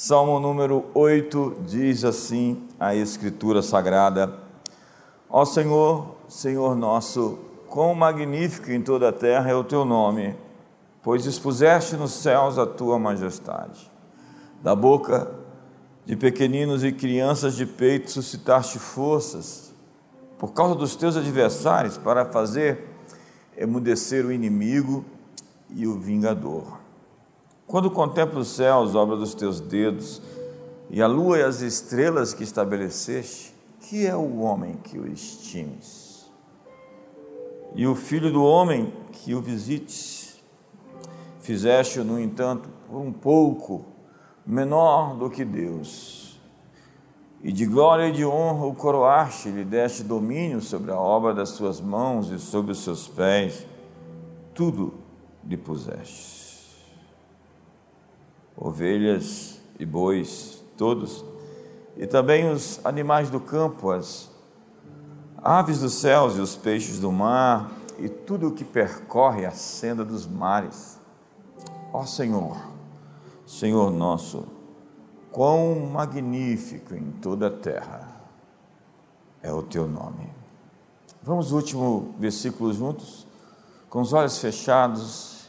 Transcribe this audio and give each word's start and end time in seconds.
Salmo 0.00 0.38
número 0.38 0.84
8 0.94 1.62
diz 1.66 2.04
assim 2.04 2.68
a 2.78 2.94
Escritura 2.94 3.62
Sagrada: 3.62 4.32
Ó 5.28 5.44
Senhor, 5.44 6.14
Senhor 6.28 6.76
nosso, 6.76 7.36
quão 7.66 7.96
magnífico 7.96 8.70
em 8.70 8.80
toda 8.80 9.08
a 9.08 9.12
terra 9.12 9.50
é 9.50 9.54
o 9.56 9.64
teu 9.64 9.84
nome, 9.84 10.36
pois 11.02 11.26
expuseste 11.26 11.96
nos 11.96 12.12
céus 12.12 12.58
a 12.58 12.64
tua 12.64 12.96
majestade. 12.96 13.90
Da 14.62 14.72
boca 14.72 15.32
de 16.06 16.14
pequeninos 16.14 16.84
e 16.84 16.92
crianças 16.92 17.56
de 17.56 17.66
peito 17.66 18.08
suscitaste 18.12 18.78
forças, 18.78 19.74
por 20.38 20.52
causa 20.52 20.76
dos 20.76 20.94
teus 20.94 21.16
adversários, 21.16 21.98
para 21.98 22.24
fazer 22.24 22.86
emudecer 23.56 24.24
o 24.24 24.30
inimigo 24.30 25.04
e 25.68 25.88
o 25.88 25.98
vingador. 25.98 26.87
Quando 27.68 27.90
contemplo 27.90 28.40
os 28.40 28.48
céus, 28.48 28.94
obra 28.94 29.14
dos 29.14 29.34
teus 29.34 29.60
dedos, 29.60 30.22
e 30.88 31.02
a 31.02 31.06
lua 31.06 31.38
e 31.38 31.42
as 31.42 31.60
estrelas 31.60 32.32
que 32.32 32.42
estabeleceste, 32.42 33.54
que 33.80 34.06
é 34.06 34.16
o 34.16 34.38
homem 34.38 34.76
que 34.82 34.98
o 34.98 35.06
estimes? 35.06 36.26
E 37.74 37.86
o 37.86 37.94
filho 37.94 38.32
do 38.32 38.42
homem 38.42 38.90
que 39.12 39.34
o 39.34 39.42
visites? 39.42 40.42
Fizeste-o, 41.40 42.04
no 42.04 42.18
entanto, 42.18 42.70
por 42.88 43.00
um 43.00 43.12
pouco 43.12 43.84
menor 44.46 45.14
do 45.14 45.28
que 45.28 45.44
Deus. 45.44 46.40
E 47.42 47.52
de 47.52 47.66
glória 47.66 48.08
e 48.08 48.12
de 48.12 48.24
honra 48.24 48.64
o 48.64 48.74
coroaste, 48.74 49.50
lhe 49.50 49.62
deste 49.62 50.02
domínio 50.02 50.62
sobre 50.62 50.90
a 50.90 50.98
obra 50.98 51.34
das 51.34 51.50
suas 51.50 51.82
mãos 51.82 52.30
e 52.30 52.38
sobre 52.38 52.72
os 52.72 52.78
seus 52.82 53.06
pés, 53.06 53.66
tudo 54.54 54.94
lhe 55.46 55.58
puseste 55.58 56.37
ovelhas 58.60 59.60
e 59.78 59.86
bois, 59.86 60.64
todos, 60.76 61.24
e 61.96 62.06
também 62.06 62.50
os 62.50 62.80
animais 62.84 63.30
do 63.30 63.38
campo, 63.38 63.90
as 63.90 64.30
aves 65.36 65.80
dos 65.80 65.94
céus 65.94 66.36
e 66.36 66.40
os 66.40 66.56
peixes 66.56 66.98
do 66.98 67.12
mar, 67.12 67.70
e 67.98 68.08
tudo 68.08 68.48
o 68.48 68.52
que 68.52 68.64
percorre 68.64 69.44
a 69.46 69.50
senda 69.50 70.04
dos 70.04 70.26
mares. 70.26 70.98
Ó 71.92 72.04
Senhor, 72.04 72.56
Senhor 73.46 73.90
nosso, 73.90 74.44
quão 75.32 75.86
magnífico 75.86 76.94
em 76.94 77.10
toda 77.12 77.48
a 77.48 77.50
terra 77.50 78.08
é 79.42 79.52
o 79.52 79.62
teu 79.62 79.86
nome. 79.86 80.32
Vamos 81.22 81.50
ao 81.50 81.58
último 81.58 82.14
versículo 82.18 82.72
juntos, 82.72 83.26
com 83.88 84.00
os 84.00 84.12
olhos 84.12 84.38
fechados. 84.38 85.48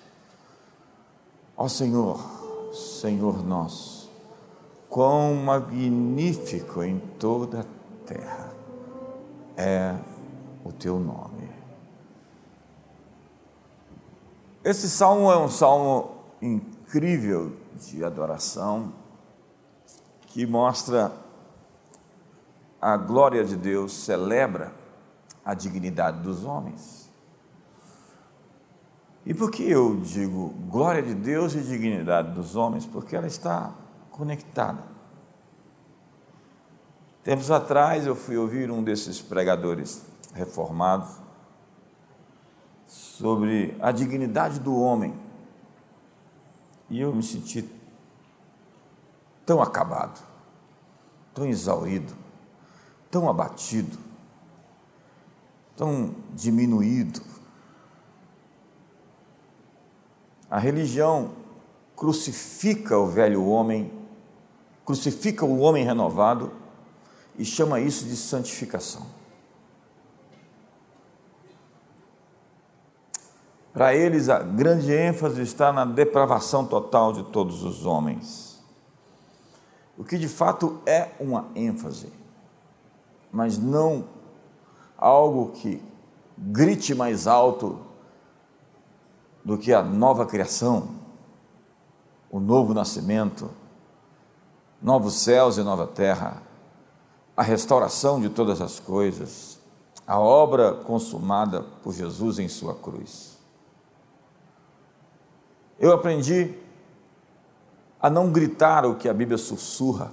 Ó 1.56 1.68
Senhor, 1.68 2.39
Senhor 2.74 3.44
nosso, 3.46 4.10
quão 4.90 5.36
magnífico 5.36 6.84
em 6.84 7.00
toda 7.20 7.62
a 7.62 8.06
terra 8.06 8.52
é 9.58 9.96
o 10.64 10.72
teu 10.72 11.00
nome. 11.00 11.50
Esse 14.64 14.90
salmo 14.90 15.32
é 15.32 15.38
um 15.38 15.50
salmo 15.50 16.12
incrível 16.42 17.56
de 17.76 18.04
adoração 18.04 18.94
que 20.28 20.46
mostra 20.46 21.12
a 22.82 22.96
glória 22.96 23.44
de 23.44 23.56
Deus, 23.56 23.94
celebra 23.94 24.74
a 25.44 25.54
dignidade 25.54 26.22
dos 26.22 26.44
homens. 26.46 27.09
E 29.26 29.34
por 29.34 29.52
que 29.52 29.64
eu 29.64 29.98
digo 29.98 30.50
glória 30.70 31.02
de 31.02 31.14
Deus 31.14 31.54
e 31.54 31.62
dignidade 31.62 32.34
dos 32.34 32.56
homens? 32.56 32.86
Porque 32.86 33.16
ela 33.16 33.28
está 33.28 33.74
conectada. 34.12 34.84
Tempos 37.24 37.52
atrás 37.52 38.08
eu 38.08 38.16
fui 38.16 38.38
ouvir 38.38 38.72
um 38.72 38.82
desses 38.82 39.22
pregadores 39.22 40.06
reformados 40.34 41.10
sobre 42.88 43.78
a 43.80 43.92
dignidade 43.92 44.60
do 44.60 44.76
homem. 44.76 45.14
E 46.90 47.00
eu 47.00 47.14
me 47.14 47.22
senti 47.22 47.70
tão 49.46 49.62
acabado, 49.62 50.26
tão 51.34 51.46
exaurido, 51.46 52.14
tão 53.12 53.30
abatido, 53.30 53.98
tão 55.76 56.16
diminuído 56.34 57.29
A 60.50 60.58
religião 60.58 61.32
crucifica 61.96 62.98
o 62.98 63.06
velho 63.06 63.46
homem, 63.46 63.92
crucifica 64.86 65.46
o 65.46 65.60
homem 65.60 65.84
renovado 65.84 66.52
e 67.38 67.46
chama 67.46 67.80
isso 67.80 68.06
de 68.06 68.16
santificação. 68.16 69.06
Para 73.72 73.94
eles, 73.94 74.30
a 74.30 74.40
grande 74.40 74.92
ênfase 74.92 75.42
está 75.42 75.72
na 75.72 75.86
depravação 75.86 76.66
total 76.66 77.14
de 77.14 77.24
todos 77.24 77.64
os 77.64 77.86
homens. 77.86 78.60
O 79.98 80.04
que 80.04 80.18
de 80.18 80.28
fato 80.28 80.82
é 80.86 81.10
uma 81.20 81.48
ênfase, 81.54 82.12
mas 83.32 83.58
não 83.58 84.06
algo 84.98 85.52
que 85.52 85.82
grite 86.38 86.96
mais 86.96 87.28
alto 87.28 87.89
do 89.50 89.58
que 89.58 89.74
a 89.74 89.82
nova 89.82 90.28
criação, 90.28 90.90
o 92.30 92.40
novo 92.40 92.72
nascimento, 92.72 93.50
novos 94.80 95.16
céus 95.16 95.58
e 95.58 95.64
nova 95.64 95.88
terra, 95.88 96.44
a 97.36 97.42
restauração 97.42 98.22
de 98.22 98.30
todas 98.30 98.62
as 98.62 98.80
coisas, 98.80 99.60
a 100.06 100.20
obra 100.20 100.76
consumada 100.76 101.64
por 101.82 101.96
Jesus 101.96 102.38
em 102.38 102.48
sua 102.48 102.76
cruz. 102.76 103.40
Eu 105.80 105.94
aprendi 105.94 106.54
a 108.00 108.08
não 108.08 108.32
gritar 108.32 108.86
o 108.86 108.98
que 108.98 109.10
a 109.10 109.14
Bíblia 109.16 109.40
sussurra 109.40 110.12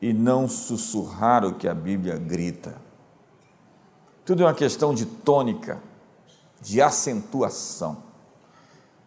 e 0.00 0.12
não 0.12 0.48
sussurrar 0.48 1.44
o 1.44 1.54
que 1.54 1.66
a 1.66 1.74
Bíblia 1.74 2.16
grita. 2.16 2.76
Tudo 4.24 4.44
é 4.44 4.46
uma 4.46 4.54
questão 4.54 4.94
de 4.94 5.04
tônica 5.04 5.89
de 6.60 6.80
acentuação. 6.80 8.02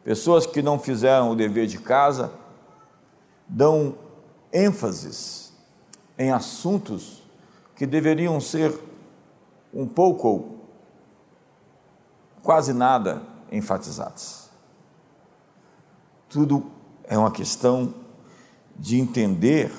Pessoas 0.04 0.46
que 0.46 0.62
não 0.62 0.80
fizeram 0.80 1.32
o 1.32 1.36
dever 1.36 1.68
de 1.68 1.78
casa 1.78 2.34
dão 3.48 3.96
ênfases 4.52 5.54
em 6.18 6.32
assuntos 6.32 7.24
que 7.76 7.86
deveriam 7.86 8.40
ser 8.40 8.78
um 9.74 9.88
pouco 9.88 10.28
ou 10.28 10.54
quase 12.42 12.74
nada 12.74 13.22
enfatizados. 13.52 14.50
Tudo 16.30 16.66
é 17.06 17.18
uma 17.18 17.32
questão 17.32 17.94
de 18.76 19.00
entender 19.00 19.72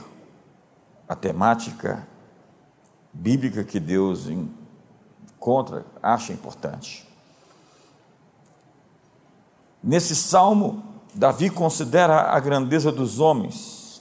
a 1.08 1.14
temática 1.14 2.06
bíblica 3.12 3.62
que 3.62 3.78
Deus 3.78 4.28
encontra, 4.28 5.84
acha 6.02 6.32
importante. 6.32 7.06
Nesse 9.86 10.16
salmo, 10.16 10.82
Davi 11.14 11.50
considera 11.50 12.22
a 12.34 12.40
grandeza 12.40 12.90
dos 12.90 13.20
homens 13.20 14.00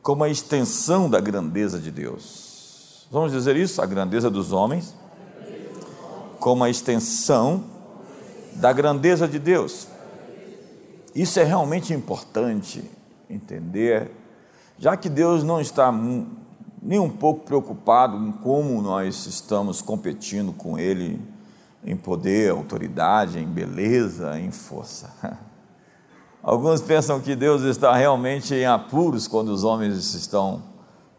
como 0.00 0.22
a 0.22 0.28
extensão 0.28 1.10
da 1.10 1.18
grandeza 1.18 1.80
de 1.80 1.90
Deus. 1.90 3.08
Vamos 3.10 3.32
dizer 3.32 3.56
isso? 3.56 3.82
A 3.82 3.86
grandeza 3.86 4.30
dos 4.30 4.52
homens 4.52 4.94
como 6.38 6.62
a 6.62 6.70
extensão 6.70 7.64
da 8.54 8.72
grandeza 8.72 9.26
de 9.26 9.40
Deus. 9.40 9.88
Isso 11.12 11.40
é 11.40 11.42
realmente 11.42 11.92
importante 11.92 12.88
entender, 13.28 14.08
já 14.78 14.96
que 14.96 15.08
Deus 15.08 15.42
não 15.42 15.60
está 15.60 15.92
nem 16.80 17.00
um 17.00 17.10
pouco 17.10 17.44
preocupado 17.44 18.16
em 18.16 18.30
como 18.30 18.80
nós 18.80 19.26
estamos 19.26 19.82
competindo 19.82 20.52
com 20.52 20.78
Ele 20.78 21.20
em 21.84 21.96
poder, 21.96 22.50
autoridade, 22.50 23.38
em 23.38 23.46
beleza, 23.46 24.38
em 24.38 24.50
força. 24.50 25.12
Alguns 26.42 26.80
pensam 26.80 27.20
que 27.20 27.36
Deus 27.36 27.62
está 27.62 27.94
realmente 27.94 28.54
em 28.54 28.66
apuros 28.66 29.28
quando 29.28 29.48
os 29.48 29.64
homens 29.64 30.14
estão 30.14 30.62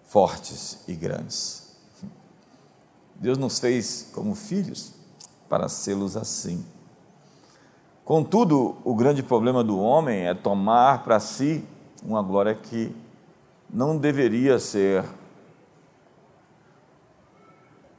fortes 0.04 0.83
e 0.88 0.94
grandes. 0.94 1.63
Deus 3.15 3.38
nos 3.38 3.60
fez 3.60 4.10
como 4.13 4.36
filhos 4.36 4.94
para 5.48 5.69
sê-los 5.69 6.18
assim. 6.18 6.65
Contudo, 8.04 8.75
o 8.83 8.94
grande 8.95 9.24
problema 9.24 9.63
do 9.63 9.80
homem 9.80 10.27
é 10.27 10.33
tomar 10.33 11.04
para 11.04 11.21
si 11.21 11.63
uma 12.04 12.21
glória 12.21 12.54
que 12.54 12.94
não 13.69 13.98
deveria 13.98 14.60
ser 14.60 15.06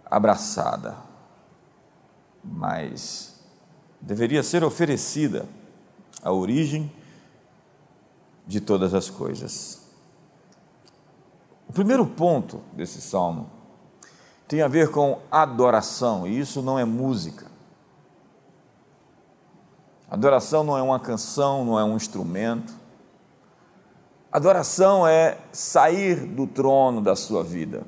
abraçada 0.05 1.14
mas 2.45 3.41
deveria 4.01 4.43
ser 4.43 4.63
oferecida 4.63 5.49
a 6.23 6.33
origem 6.33 6.93
de 8.47 8.61
todas 8.61 8.93
as 8.95 9.09
coisas. 9.09 9.83
O 11.69 11.73
primeiro 11.73 12.07
ponto 12.07 12.61
desse 12.73 13.01
salmo 13.01 13.51
tem 14.47 14.61
a 14.61 14.69
ver 14.69 14.91
com 14.91 15.21
adoração, 15.31 16.27
e 16.27 16.39
isso 16.39 16.61
não 16.61 16.79
é 16.79 16.85
música. 16.85 17.47
Adoração 20.11 20.63
não 20.63 20.77
é 20.77 20.83
uma 20.83 21.01
canção, 21.01 21.65
não 21.65 21.79
é 21.79 21.85
um 21.85 21.97
instrumento. 21.97 22.75
Adoração 24.31 25.07
é 25.07 25.39
sair 25.51 26.27
do 26.27 26.47
trono 26.47 27.01
da 27.01 27.17
sua 27.17 27.43
vida 27.43 27.85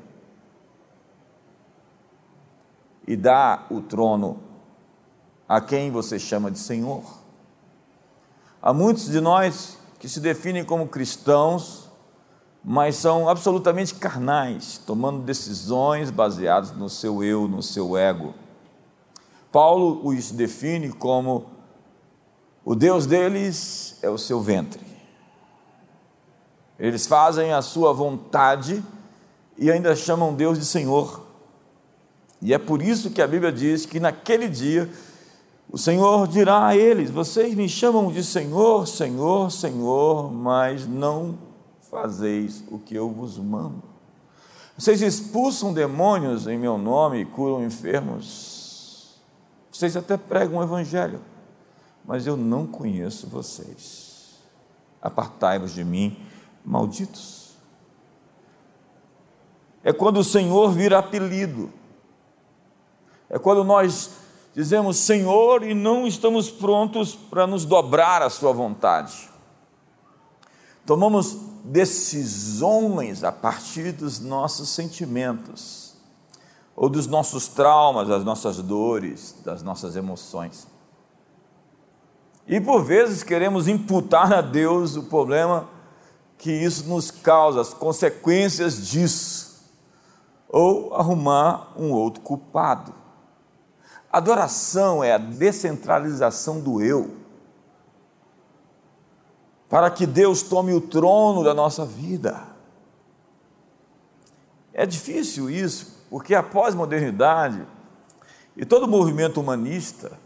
e 3.06 3.16
dar 3.16 3.66
o 3.70 3.80
trono 3.80 4.45
a 5.48 5.60
quem 5.60 5.90
você 5.90 6.18
chama 6.18 6.50
de 6.50 6.58
Senhor. 6.58 7.02
Há 8.60 8.72
muitos 8.72 9.06
de 9.06 9.20
nós 9.20 9.78
que 9.98 10.08
se 10.08 10.20
definem 10.20 10.64
como 10.64 10.88
cristãos, 10.88 11.88
mas 12.64 12.96
são 12.96 13.28
absolutamente 13.28 13.94
carnais, 13.94 14.80
tomando 14.84 15.22
decisões 15.22 16.10
baseadas 16.10 16.72
no 16.72 16.88
seu 16.88 17.22
eu, 17.22 17.46
no 17.46 17.62
seu 17.62 17.96
ego. 17.96 18.34
Paulo 19.52 20.00
os 20.04 20.32
define 20.32 20.92
como 20.92 21.46
o 22.64 22.74
Deus 22.74 23.06
deles 23.06 23.96
é 24.02 24.10
o 24.10 24.18
seu 24.18 24.40
ventre. 24.40 24.80
Eles 26.78 27.06
fazem 27.06 27.52
a 27.52 27.62
sua 27.62 27.92
vontade 27.92 28.82
e 29.56 29.70
ainda 29.70 29.94
chamam 29.94 30.34
Deus 30.34 30.58
de 30.58 30.66
Senhor. 30.66 31.24
E 32.42 32.52
é 32.52 32.58
por 32.58 32.82
isso 32.82 33.10
que 33.10 33.22
a 33.22 33.26
Bíblia 33.28 33.52
diz 33.52 33.86
que 33.86 33.98
naquele 33.98 34.48
dia 34.48 34.90
o 35.68 35.76
Senhor 35.76 36.28
dirá 36.28 36.68
a 36.68 36.76
eles: 36.76 37.10
Vocês 37.10 37.54
me 37.54 37.68
chamam 37.68 38.10
de 38.10 38.22
Senhor, 38.22 38.86
Senhor, 38.86 39.50
Senhor, 39.50 40.32
mas 40.32 40.86
não 40.86 41.38
fazeis 41.90 42.62
o 42.70 42.78
que 42.78 42.94
eu 42.94 43.10
vos 43.10 43.38
mando. 43.38 43.82
Vocês 44.78 45.00
expulsam 45.00 45.72
demônios 45.72 46.46
em 46.46 46.58
meu 46.58 46.76
nome 46.76 47.20
e 47.20 47.24
curam 47.24 47.64
enfermos. 47.64 49.18
Vocês 49.72 49.96
até 49.96 50.16
pregam 50.16 50.58
o 50.58 50.62
Evangelho, 50.62 51.20
mas 52.04 52.26
eu 52.26 52.36
não 52.36 52.66
conheço 52.66 53.26
vocês. 53.26 54.36
Apartai-vos 55.00 55.74
de 55.74 55.84
mim, 55.84 56.16
malditos. 56.64 57.54
É 59.82 59.92
quando 59.92 60.18
o 60.18 60.24
Senhor 60.24 60.70
vira 60.70 60.98
apelido. 60.98 61.72
É 63.28 63.38
quando 63.38 63.64
nós 63.64 64.10
dizemos 64.56 64.96
Senhor 64.96 65.62
e 65.62 65.74
não 65.74 66.06
estamos 66.06 66.50
prontos 66.50 67.14
para 67.14 67.46
nos 67.46 67.66
dobrar 67.66 68.22
à 68.22 68.30
Sua 68.30 68.54
vontade. 68.54 69.28
Tomamos 70.86 71.36
decisões 71.62 73.22
a 73.22 73.30
partir 73.30 73.92
dos 73.92 74.18
nossos 74.18 74.70
sentimentos, 74.70 75.94
ou 76.74 76.88
dos 76.88 77.06
nossos 77.06 77.48
traumas, 77.48 78.08
das 78.08 78.24
nossas 78.24 78.56
dores, 78.62 79.36
das 79.44 79.62
nossas 79.62 79.94
emoções. 79.94 80.66
E 82.46 82.58
por 82.58 82.82
vezes 82.82 83.22
queremos 83.22 83.68
imputar 83.68 84.32
a 84.32 84.40
Deus 84.40 84.96
o 84.96 85.02
problema 85.02 85.68
que 86.38 86.50
isso 86.50 86.88
nos 86.88 87.10
causa, 87.10 87.60
as 87.60 87.74
consequências 87.74 88.88
disso, 88.88 89.66
ou 90.48 90.94
arrumar 90.94 91.72
um 91.76 91.90
outro 91.90 92.22
culpado. 92.22 93.05
Adoração 94.16 95.04
é 95.04 95.12
a 95.12 95.18
descentralização 95.18 96.58
do 96.58 96.80
eu, 96.80 97.16
para 99.68 99.90
que 99.90 100.06
Deus 100.06 100.42
tome 100.42 100.72
o 100.72 100.80
trono 100.80 101.44
da 101.44 101.52
nossa 101.52 101.84
vida. 101.84 102.42
É 104.72 104.86
difícil 104.86 105.50
isso, 105.50 106.02
porque 106.08 106.34
a 106.34 106.42
pós-modernidade 106.42 107.62
e 108.56 108.64
todo 108.64 108.84
o 108.84 108.88
movimento 108.88 109.38
humanista 109.38 110.18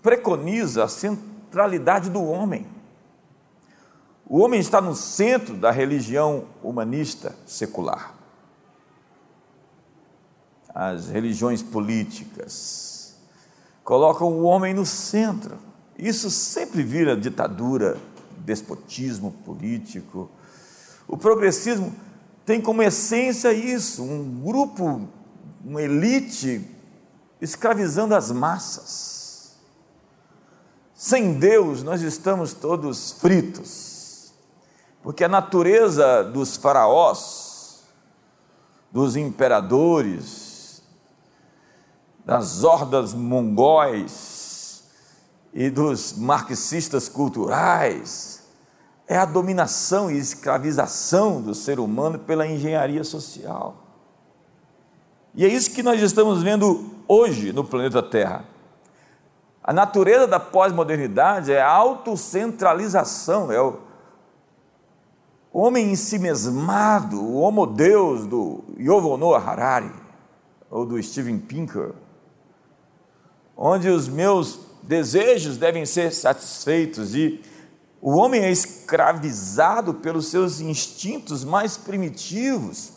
preconiza 0.00 0.84
a 0.84 0.88
centralidade 0.88 2.08
do 2.08 2.22
homem. 2.22 2.68
O 4.24 4.38
homem 4.38 4.60
está 4.60 4.80
no 4.80 4.94
centro 4.94 5.56
da 5.56 5.72
religião 5.72 6.44
humanista 6.62 7.34
secular 7.44 8.13
as 10.74 11.08
religiões 11.08 11.62
políticas, 11.62 13.14
colocam 13.84 14.26
o 14.26 14.42
homem 14.42 14.74
no 14.74 14.84
centro. 14.84 15.56
Isso 15.96 16.30
sempre 16.30 16.82
vira 16.82 17.16
ditadura, 17.16 17.96
despotismo 18.38 19.30
político. 19.44 20.28
O 21.06 21.16
progressismo 21.16 21.94
tem 22.44 22.60
como 22.60 22.82
essência 22.82 23.52
isso, 23.52 24.02
um 24.02 24.40
grupo, 24.42 25.08
uma 25.64 25.80
elite 25.80 26.68
escravizando 27.40 28.14
as 28.14 28.32
massas. 28.32 29.54
Sem 30.94 31.34
Deus, 31.34 31.82
nós 31.82 32.02
estamos 32.02 32.52
todos 32.52 33.12
fritos, 33.12 34.32
porque 35.02 35.22
a 35.22 35.28
natureza 35.28 36.24
dos 36.24 36.56
faraós, 36.56 37.84
dos 38.90 39.16
imperadores, 39.16 40.43
das 42.24 42.64
hordas 42.64 43.12
mongóis 43.12 44.84
e 45.52 45.68
dos 45.68 46.14
marxistas 46.16 47.08
culturais 47.08 48.42
é 49.06 49.16
a 49.16 49.26
dominação 49.26 50.10
e 50.10 50.18
escravização 50.18 51.42
do 51.42 51.54
ser 51.54 51.78
humano 51.78 52.18
pela 52.18 52.46
engenharia 52.46 53.04
social. 53.04 53.76
E 55.34 55.44
é 55.44 55.48
isso 55.48 55.72
que 55.72 55.82
nós 55.82 56.00
estamos 56.00 56.42
vendo 56.42 56.90
hoje 57.06 57.52
no 57.52 57.62
planeta 57.62 58.02
Terra. 58.02 58.44
A 59.62 59.72
natureza 59.72 60.26
da 60.26 60.40
pós-modernidade 60.40 61.52
é 61.52 61.60
a 61.60 61.70
autocentralização, 61.70 63.52
é 63.52 63.60
o 63.60 63.78
homem 65.52 65.92
em 65.92 65.96
si 65.96 66.18
mesmado, 66.18 67.20
o 67.20 67.40
homo 67.40 67.66
deus 67.66 68.26
do 68.26 68.64
Yuval 68.78 69.18
Noah 69.18 69.50
Harari 69.50 69.92
ou 70.70 70.84
do 70.84 71.00
Steven 71.02 71.38
Pinker 71.38 71.92
onde 73.56 73.88
os 73.88 74.08
meus 74.08 74.60
desejos 74.82 75.56
devem 75.56 75.86
ser 75.86 76.12
satisfeitos 76.12 77.14
e 77.14 77.42
o 78.00 78.18
homem 78.18 78.42
é 78.42 78.50
escravizado 78.50 79.94
pelos 79.94 80.28
seus 80.28 80.60
instintos 80.60 81.42
mais 81.42 81.76
primitivos. 81.76 82.92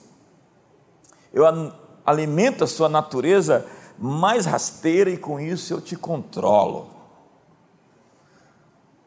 Eu 1.33 1.45
alimento 2.05 2.63
a 2.63 2.67
sua 2.67 2.89
natureza 2.89 3.65
mais 3.97 4.45
rasteira 4.45 5.09
e 5.09 5.17
com 5.17 5.39
isso 5.39 5.73
eu 5.73 5.79
te 5.79 5.95
controlo. 5.95 6.89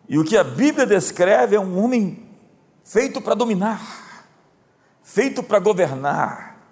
E 0.09 0.19
o 0.19 0.25
que 0.25 0.37
a 0.37 0.43
Bíblia 0.43 0.87
descreve 0.87 1.55
é 1.55 1.61
um 1.61 1.79
homem 1.79 2.27
feito 2.83 3.21
para 3.21 3.35
dominar, 3.35 4.27
feito 5.03 5.43
para 5.43 5.59
governar, 5.59 6.67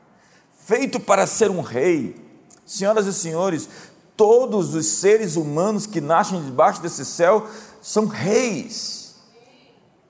feito 0.59 0.99
para 0.99 1.26
ser 1.26 1.50
um 1.50 1.61
rei. 1.61 2.26
Senhoras 2.67 3.07
e 3.07 3.14
senhores, 3.14 3.69
todos 4.19 4.75
os 4.75 4.85
seres 4.85 5.37
humanos 5.37 5.87
que 5.87 6.01
nascem 6.01 6.45
debaixo 6.45 6.83
desse 6.83 7.05
céu 7.05 7.49
são 7.81 8.07
reis. 8.07 9.15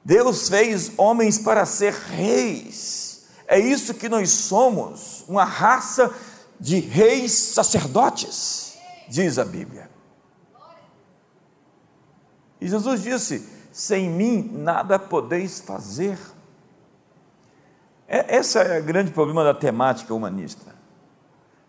Deus 0.02 0.48
fez 0.48 0.90
homens 0.96 1.38
para 1.38 1.66
ser 1.66 1.92
reis. 1.92 3.26
É 3.46 3.58
isso 3.58 3.92
que 3.92 4.08
nós 4.08 4.30
somos, 4.30 5.24
uma 5.28 5.44
raça 5.44 6.12
de 6.58 6.80
reis 6.80 7.32
sacerdotes, 7.32 8.78
diz 9.08 9.38
a 9.38 9.44
Bíblia. 9.44 9.90
E 12.60 12.66
Jesus 12.66 13.02
disse: 13.02 13.46
sem 13.70 14.08
mim 14.08 14.50
nada 14.54 14.98
podeis 14.98 15.60
fazer. 15.60 16.18
É, 18.08 18.38
esse 18.38 18.58
é 18.58 18.80
o 18.80 18.84
grande 18.84 19.10
problema 19.10 19.44
da 19.44 19.52
temática 19.52 20.14
humanista. 20.14 20.74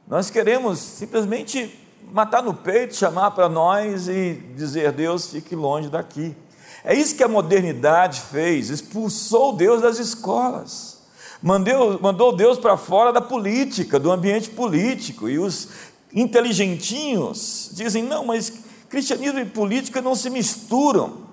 Nós 0.08 0.30
queremos 0.30 0.80
simplesmente 0.80 1.88
matar 2.12 2.42
no 2.42 2.54
peito, 2.54 2.96
chamar 2.96 3.32
para 3.32 3.50
nós 3.50 4.08
e 4.08 4.34
dizer: 4.56 4.92
Deus, 4.92 5.28
fique 5.28 5.56
longe 5.56 5.90
daqui. 5.90 6.36
É 6.84 6.94
isso 6.94 7.16
que 7.16 7.24
a 7.24 7.28
modernidade 7.28 8.22
fez, 8.22 8.70
expulsou 8.70 9.54
Deus 9.54 9.82
das 9.82 10.00
escolas, 10.00 11.00
mandou, 11.42 12.00
mandou 12.02 12.36
Deus 12.36 12.58
para 12.58 12.78
fora 12.78 13.12
da 13.12 13.22
política, 13.22 14.00
do 14.00 14.12
ambiente 14.12 14.50
político, 14.50 15.30
e 15.30 15.38
os 15.38 15.70
inteligentinhos 16.14 17.70
dizem: 17.74 18.04
não, 18.04 18.26
mas 18.26 18.52
cristianismo 18.90 19.40
e 19.40 19.46
política 19.46 20.02
não 20.02 20.16
se 20.16 20.30
misturam. 20.30 21.30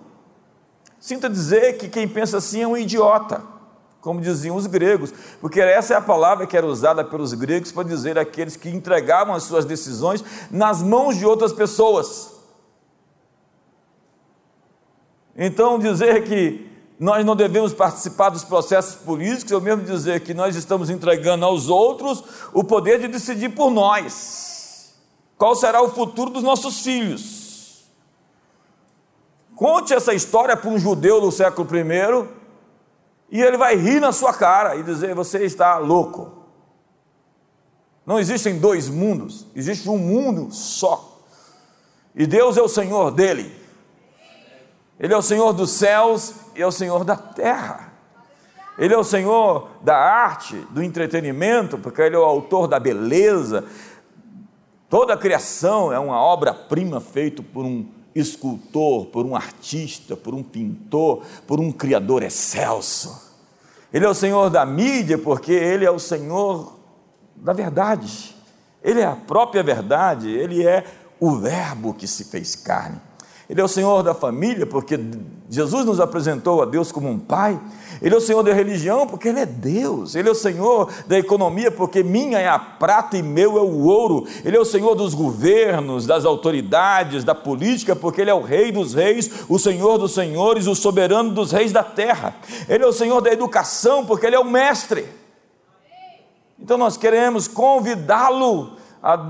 Sinta 0.99 1.31
dizer 1.31 1.79
que 1.79 1.89
quem 1.89 2.09
pensa 2.09 2.39
assim 2.39 2.63
é 2.63 2.67
um 2.67 2.77
idiota 2.77 3.56
como 4.01 4.21
diziam 4.21 4.57
os 4.57 4.67
gregos, 4.67 5.13
porque 5.41 5.61
essa 5.61 5.95
é 5.95 5.97
a 5.97 6.01
palavra 6.01 6.47
que 6.47 6.57
era 6.57 6.67
usada 6.67 7.05
pelos 7.05 7.33
gregos 7.35 7.73
para 7.73 7.89
dizer 7.89 8.19
aqueles 8.19 8.57
que 8.57 8.69
entregavam 8.69 9.35
as 9.35 9.43
suas 9.43 9.65
decisões 9.65 10.25
nas 10.51 10.81
mãos 10.83 11.17
de 11.17 11.27
outras 11.27 11.53
pessoas. 11.53 12.33
Então, 15.37 15.79
dizer 15.79 16.25
que 16.25 16.71
nós 16.99 17.25
não 17.25 17.37
devemos 17.37 17.75
participar 17.75 18.31
dos 18.31 18.43
processos 18.43 18.95
políticos, 18.95 19.53
ou 19.53 19.61
mesmo 19.61 19.85
dizer 19.85 20.21
que 20.21 20.33
nós 20.33 20.57
estamos 20.57 20.89
entregando 20.89 21.45
aos 21.45 21.69
outros 21.69 22.25
o 22.55 22.65
poder 22.65 23.01
de 23.01 23.09
decidir 23.09 23.51
por 23.51 23.71
nós 23.71 24.95
qual 25.37 25.55
será 25.55 25.83
o 25.83 25.91
futuro 25.91 26.31
dos 26.31 26.43
nossos 26.43 26.81
filhos. 26.81 27.85
Conte 29.55 29.93
essa 29.93 30.15
história 30.15 30.57
para 30.57 30.71
um 30.71 30.79
judeu 30.79 31.21
do 31.21 31.31
século 31.31 31.69
I 31.77 32.29
e 33.31 33.43
ele 33.43 33.57
vai 33.57 33.77
rir 33.77 34.01
na 34.01 34.13
sua 34.13 34.33
cara 34.33 34.77
e 34.77 34.83
dizer: 34.83 35.15
Você 35.15 35.45
está 35.45 35.79
louco. 35.79 36.45
Não 38.05 38.21
existem 38.21 38.59
dois 38.59 38.89
mundos, 38.89 39.47
existe 39.55 39.89
um 39.89 39.99
mundo 39.99 40.53
só. 40.53 41.23
E 42.15 42.25
Deus 42.27 42.57
é 42.57 42.63
o 42.63 42.69
Senhor 42.69 43.11
dele. 43.11 43.55
Ele 44.99 45.13
é 45.13 45.17
o 45.17 45.23
Senhor 45.23 45.53
dos 45.53 45.73
céus 45.73 46.35
e 46.55 46.63
é 46.63 46.67
o 46.67 46.73
Senhor 46.73 47.05
da 47.05 47.17
terra. 47.17 47.93
Ele 48.79 48.95
é 48.95 48.97
o 48.97 49.05
Senhor 49.05 49.71
da 49.83 49.97
arte, 49.97 50.57
do 50.71 50.83
entretenimento, 50.83 51.79
porque 51.79 52.01
Ele 52.01 52.15
é 52.15 52.19
o 52.19 52.25
autor 52.25 52.69
da 52.69 52.79
beleza. 52.79 53.65
Toda 54.89 55.15
a 55.15 55.17
criação 55.17 55.93
é 55.93 55.99
uma 55.99 56.21
obra-prima 56.21 57.01
feita 57.01 57.43
por 57.43 57.65
um 57.65 57.87
escultor, 58.19 59.07
por 59.07 59.27
um 59.27 59.37
artista, 59.37 60.17
por 60.17 60.35
um 60.35 60.43
pintor, 60.43 61.23
por 61.47 61.61
um 61.61 61.71
criador 61.71 62.23
excelso. 62.23 63.25
Ele 63.93 64.05
é 64.05 64.09
o 64.09 64.15
Senhor 64.15 64.51
da 64.51 64.65
mídia, 64.65 65.19
porque 65.19 65.53
Ele 65.53 65.85
é 65.85 65.91
o 65.91 65.99
Senhor 65.99 66.77
da 67.37 67.53
verdade. 67.53 68.35
Ele 68.83 69.01
é 69.01 69.07
a 69.07 69.17
própria 69.17 69.63
verdade, 69.63 70.31
Ele 70.31 70.67
é 70.67 70.85
o 71.21 71.37
Verbo 71.37 71.95
que 71.95 72.07
se 72.07 72.25
fez 72.25 72.57
carne. 72.57 73.01
Ele 73.49 73.61
é 73.61 73.65
o 73.65 73.69
Senhor 73.69 74.03
da 74.03 74.15
família, 74.15 74.67
porque 74.67 74.99
Jesus 75.49 75.85
nos 75.85 76.01
apresentou 76.01 76.61
a 76.61 76.65
Deus 76.65 76.91
como 76.91 77.09
um 77.09 77.19
Pai. 77.19 77.61
Ele 78.03 78.15
é 78.15 78.19
o 78.19 78.21
Senhor 78.21 78.43
da 78.43 78.53
religião, 78.53 79.07
porque 79.07 79.29
Ele 79.29 79.41
é 79.41 79.47
Deus. 79.47 80.15
Ele 80.15 80.29
é 80.29 80.33
o 80.33 80.35
Senhor 80.35 80.91
da 81.07 81.17
economia, 81.19 81.71
porque 81.71 82.03
minha 82.03 82.39
é 82.39 82.49
a 82.49 82.59
prata 82.59 83.17
e 83.17 83.23
meu 83.23 83.57
é 83.57 83.61
o 83.61 83.85
ouro. 83.85 84.27
Ele 84.45 84.57
é 84.57 84.61
o 84.61 84.65
Senhor 84.65 84.95
dos 84.95 85.15
governos, 85.15 86.05
das 86.05 86.25
autoridades, 86.25 87.23
da 87.23 87.35
política, 87.35 87.95
porque 87.95 88.21
Ele 88.21 88.31
é 88.31 88.35
o 88.35 88.43
Rei 88.43 88.73
dos 88.73 88.93
reis, 88.93 89.31
o 89.49 89.59
Senhor 89.59 89.99
dos 89.99 90.15
senhores, 90.15 90.67
o 90.67 90.75
soberano 90.75 91.31
dos 91.31 91.53
reis 91.53 91.71
da 91.73 91.85
terra. 91.85 92.35
Ele 92.69 92.83
é 92.83 92.87
o 92.87 92.93
Senhor 92.93 93.21
da 93.21 93.33
educação, 93.33 94.05
porque 94.05 94.27
Ele 94.27 94.37
é 94.37 94.41
o 94.41 94.45
Mestre. 94.45 95.07
Então 96.59 96.77
nós 96.77 96.97
queremos 96.97 97.47
convidá-lo 97.47 98.73
a 99.03 99.25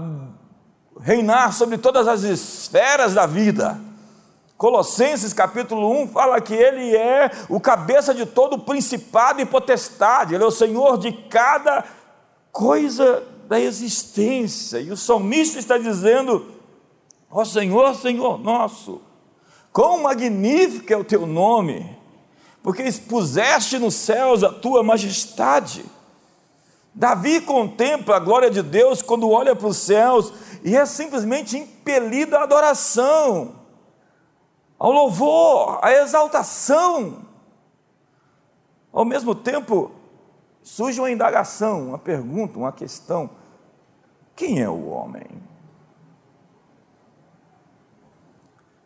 reinar 1.00 1.52
sobre 1.52 1.76
todas 1.76 2.08
as 2.08 2.22
esferas 2.22 3.12
da 3.12 3.26
vida. 3.26 3.85
Colossenses 4.56 5.34
capítulo 5.34 5.90
1 6.02 6.08
fala 6.08 6.40
que 6.40 6.54
ele 6.54 6.96
é 6.96 7.30
o 7.48 7.60
cabeça 7.60 8.14
de 8.14 8.24
todo 8.24 8.58
principado 8.58 9.40
e 9.40 9.44
potestade, 9.44 10.34
ele 10.34 10.44
é 10.44 10.46
o 10.46 10.50
Senhor 10.50 10.96
de 10.96 11.12
cada 11.12 11.84
coisa 12.50 13.22
da 13.46 13.60
existência. 13.60 14.80
E 14.80 14.90
o 14.90 14.96
salmista 14.96 15.58
está 15.58 15.76
dizendo: 15.76 16.46
Ó 17.30 17.44
Senhor, 17.44 17.94
Senhor 17.96 18.38
nosso, 18.38 19.02
quão 19.70 20.02
magnífico 20.02 20.90
é 20.90 20.96
o 20.96 21.04
teu 21.04 21.26
nome, 21.26 21.94
porque 22.62 22.82
expuseste 22.82 23.78
nos 23.78 23.94
céus 23.94 24.42
a 24.42 24.50
tua 24.50 24.82
majestade. 24.82 25.84
Davi 26.94 27.42
contempla 27.42 28.16
a 28.16 28.20
glória 28.20 28.50
de 28.50 28.62
Deus 28.62 29.02
quando 29.02 29.28
olha 29.28 29.54
para 29.54 29.66
os 29.66 29.76
céus 29.76 30.32
e 30.64 30.74
é 30.74 30.86
simplesmente 30.86 31.58
impelido 31.58 32.34
à 32.34 32.44
adoração 32.44 33.55
ao 34.78 34.92
louvor, 34.92 35.78
à 35.82 35.92
exaltação. 35.92 37.24
Ao 38.92 39.04
mesmo 39.04 39.34
tempo, 39.34 39.90
surge 40.62 41.00
uma 41.00 41.10
indagação, 41.10 41.88
uma 41.88 41.98
pergunta, 41.98 42.58
uma 42.58 42.72
questão: 42.72 43.30
quem 44.34 44.60
é 44.60 44.68
o 44.68 44.88
homem? 44.88 45.26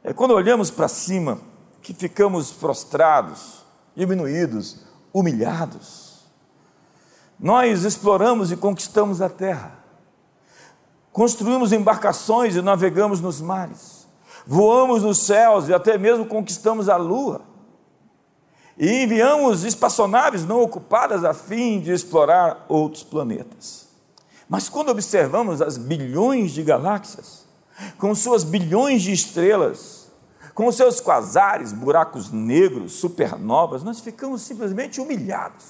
É 0.02 0.12
quando 0.12 0.32
olhamos 0.32 0.70
para 0.70 0.88
cima 0.88 1.38
que 1.82 1.92
ficamos 1.92 2.52
prostrados, 2.52 3.64
diminuídos, 3.94 4.84
humilhados. 5.12 6.24
Nós 7.38 7.84
exploramos 7.84 8.52
e 8.52 8.56
conquistamos 8.56 9.22
a 9.22 9.28
terra, 9.28 9.72
construímos 11.12 11.72
embarcações 11.72 12.54
e 12.54 12.62
navegamos 12.62 13.20
nos 13.20 13.40
mares 13.40 13.99
voamos 14.46 15.02
nos 15.02 15.18
céus 15.18 15.68
e 15.68 15.74
até 15.74 15.96
mesmo 15.98 16.26
conquistamos 16.26 16.88
a 16.88 16.96
lua. 16.96 17.42
E 18.78 19.02
enviamos 19.02 19.64
espaçonaves 19.64 20.46
não 20.46 20.62
ocupadas 20.62 21.24
a 21.24 21.34
fim 21.34 21.80
de 21.80 21.92
explorar 21.92 22.64
outros 22.68 23.02
planetas. 23.02 23.88
Mas 24.48 24.68
quando 24.68 24.88
observamos 24.88 25.60
as 25.60 25.76
bilhões 25.76 26.52
de 26.52 26.62
galáxias, 26.62 27.46
com 27.98 28.14
suas 28.14 28.42
bilhões 28.42 29.02
de 29.02 29.12
estrelas, 29.12 30.10
com 30.54 30.70
seus 30.72 31.00
quasares, 31.00 31.72
buracos 31.72 32.30
negros, 32.30 32.92
supernovas, 32.92 33.82
nós 33.82 34.00
ficamos 34.00 34.42
simplesmente 34.42 35.00
humilhados, 35.00 35.64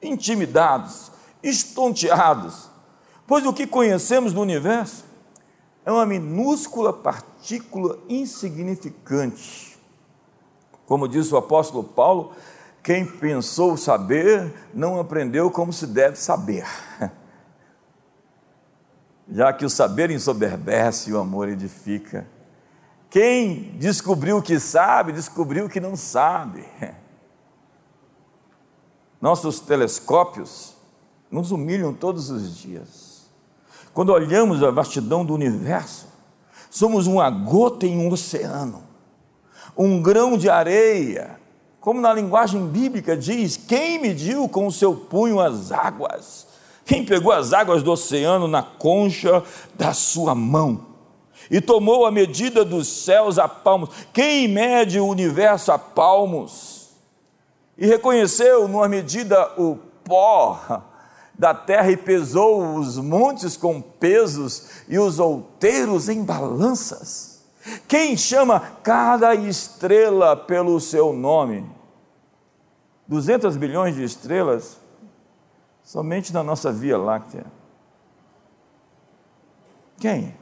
intimidados, 0.00 1.10
estonteados, 1.42 2.70
pois 3.26 3.44
o 3.44 3.52
que 3.52 3.66
conhecemos 3.66 4.32
do 4.32 4.40
universo 4.40 5.04
é 5.84 5.92
uma 5.92 6.06
minúscula 6.06 6.92
partícula 6.92 7.98
insignificante. 8.08 9.78
Como 10.86 11.06
diz 11.06 11.30
o 11.30 11.36
apóstolo 11.36 11.84
Paulo, 11.84 12.32
quem 12.82 13.04
pensou 13.04 13.76
saber 13.76 14.52
não 14.72 14.98
aprendeu 14.98 15.50
como 15.50 15.72
se 15.72 15.86
deve 15.86 16.16
saber. 16.16 16.66
Já 19.30 19.52
que 19.52 19.64
o 19.64 19.70
saber 19.70 20.10
ensoberbece 20.10 21.10
e 21.10 21.12
o 21.12 21.18
amor 21.18 21.48
edifica. 21.48 22.26
Quem 23.08 23.76
descobriu 23.78 24.38
o 24.38 24.42
que 24.42 24.58
sabe, 24.58 25.12
descobriu 25.12 25.66
o 25.66 25.68
que 25.68 25.80
não 25.80 25.96
sabe. 25.96 26.66
Nossos 29.20 29.60
telescópios 29.60 30.74
nos 31.30 31.50
humilham 31.50 31.94
todos 31.94 32.28
os 32.28 32.56
dias 32.56 33.13
quando 33.94 34.10
olhamos 34.10 34.62
a 34.62 34.72
vastidão 34.72 35.24
do 35.24 35.32
universo, 35.32 36.08
somos 36.68 37.06
uma 37.06 37.30
gota 37.30 37.86
em 37.86 37.96
um 37.96 38.12
oceano, 38.12 38.82
um 39.76 40.02
grão 40.02 40.36
de 40.36 40.50
areia, 40.50 41.38
como 41.80 42.00
na 42.00 42.12
linguagem 42.12 42.66
bíblica 42.66 43.16
diz: 43.16 43.56
quem 43.56 44.00
mediu 44.00 44.48
com 44.48 44.66
o 44.66 44.72
seu 44.72 44.94
punho 44.94 45.38
as 45.38 45.70
águas? 45.70 46.48
Quem 46.84 47.04
pegou 47.04 47.32
as 47.32 47.52
águas 47.52 47.82
do 47.82 47.92
oceano 47.92 48.48
na 48.48 48.62
concha 48.62 49.42
da 49.74 49.94
sua 49.94 50.34
mão? 50.34 50.86
E 51.50 51.60
tomou 51.60 52.04
a 52.04 52.10
medida 52.10 52.64
dos 52.64 52.88
céus 52.88 53.38
a 53.38 53.48
palmos. 53.48 53.90
Quem 54.12 54.48
mede 54.48 54.98
o 54.98 55.06
universo 55.06 55.72
a 55.72 55.78
palmos? 55.78 56.90
E 57.76 57.86
reconheceu 57.86 58.66
numa 58.66 58.88
medida 58.88 59.52
o 59.56 59.76
pó 60.04 60.82
da 61.38 61.52
terra 61.52 61.90
e 61.90 61.96
pesou 61.96 62.76
os 62.76 62.98
montes 62.98 63.56
com 63.56 63.80
pesos 63.80 64.84
e 64.88 64.98
os 64.98 65.18
outeiros 65.18 66.08
em 66.08 66.22
balanças. 66.22 67.42
Quem 67.88 68.16
chama 68.16 68.60
cada 68.82 69.34
estrela 69.34 70.36
pelo 70.36 70.78
seu 70.80 71.12
nome? 71.12 71.68
200 73.06 73.56
bilhões 73.56 73.94
de 73.94 74.04
estrelas 74.04 74.78
somente 75.82 76.32
na 76.32 76.42
nossa 76.42 76.72
Via 76.72 76.96
Láctea. 76.96 77.44
Quem? 79.98 80.34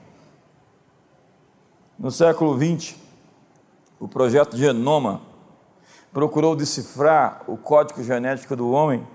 No 1.99 2.11
século 2.11 2.56
XX, 2.56 2.96
o 3.99 4.08
projeto 4.08 4.56
Genoma 4.56 5.22
procurou 6.12 6.56
decifrar 6.56 7.42
o 7.46 7.56
código 7.56 8.02
genético 8.02 8.56
do 8.56 8.70
homem 8.70 9.06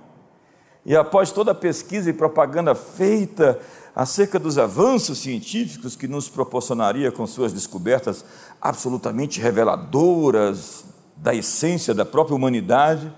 e 0.87 0.95
após 0.95 1.33
toda 1.33 1.51
a 1.51 1.55
pesquisa 1.55 2.09
e 2.09 2.13
propaganda 2.13 2.73
feita 2.73 3.59
acerca 3.93 4.39
dos 4.39 4.57
avanços 4.57 5.17
científicos 5.19 5.97
que 5.97 6.07
nos 6.07 6.29
proporcionaria 6.29 7.11
com 7.11 7.27
suas 7.27 7.51
descobertas 7.51 8.23
absolutamente 8.61 9.41
reveladoras 9.41 10.85
da 11.17 11.35
essência 11.35 11.93
da 11.93 12.05
própria 12.05 12.37
humanidade, 12.37 13.13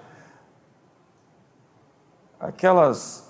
aquelas 2.39 3.23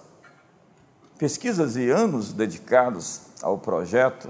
pesquisas 1.17 1.75
e 1.75 1.89
anos 1.89 2.31
dedicados 2.31 3.24
ao 3.41 3.58
projeto 3.58 4.29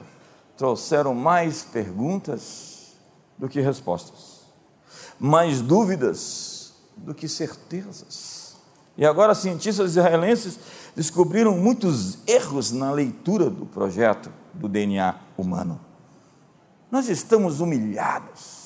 trouxeram 0.58 1.14
mais 1.14 1.62
perguntas 1.62 2.96
do 3.38 3.48
que 3.48 3.62
respostas, 3.62 4.40
mais 5.20 5.62
dúvidas 5.62 6.74
do 6.98 7.14
que 7.14 7.28
certezas. 7.28 8.39
E 9.00 9.06
agora 9.06 9.34
cientistas 9.34 9.92
israelenses 9.92 10.60
descobriram 10.94 11.58
muitos 11.58 12.18
erros 12.28 12.74
na 12.74 12.92
leitura 12.92 13.50
do 13.50 13.66
projeto 13.66 14.30
do 14.54 14.68
DNA 14.68 15.16
humano. 15.38 15.80
Nós 16.92 17.08
estamos 17.08 17.62
humilhados. 17.62 18.60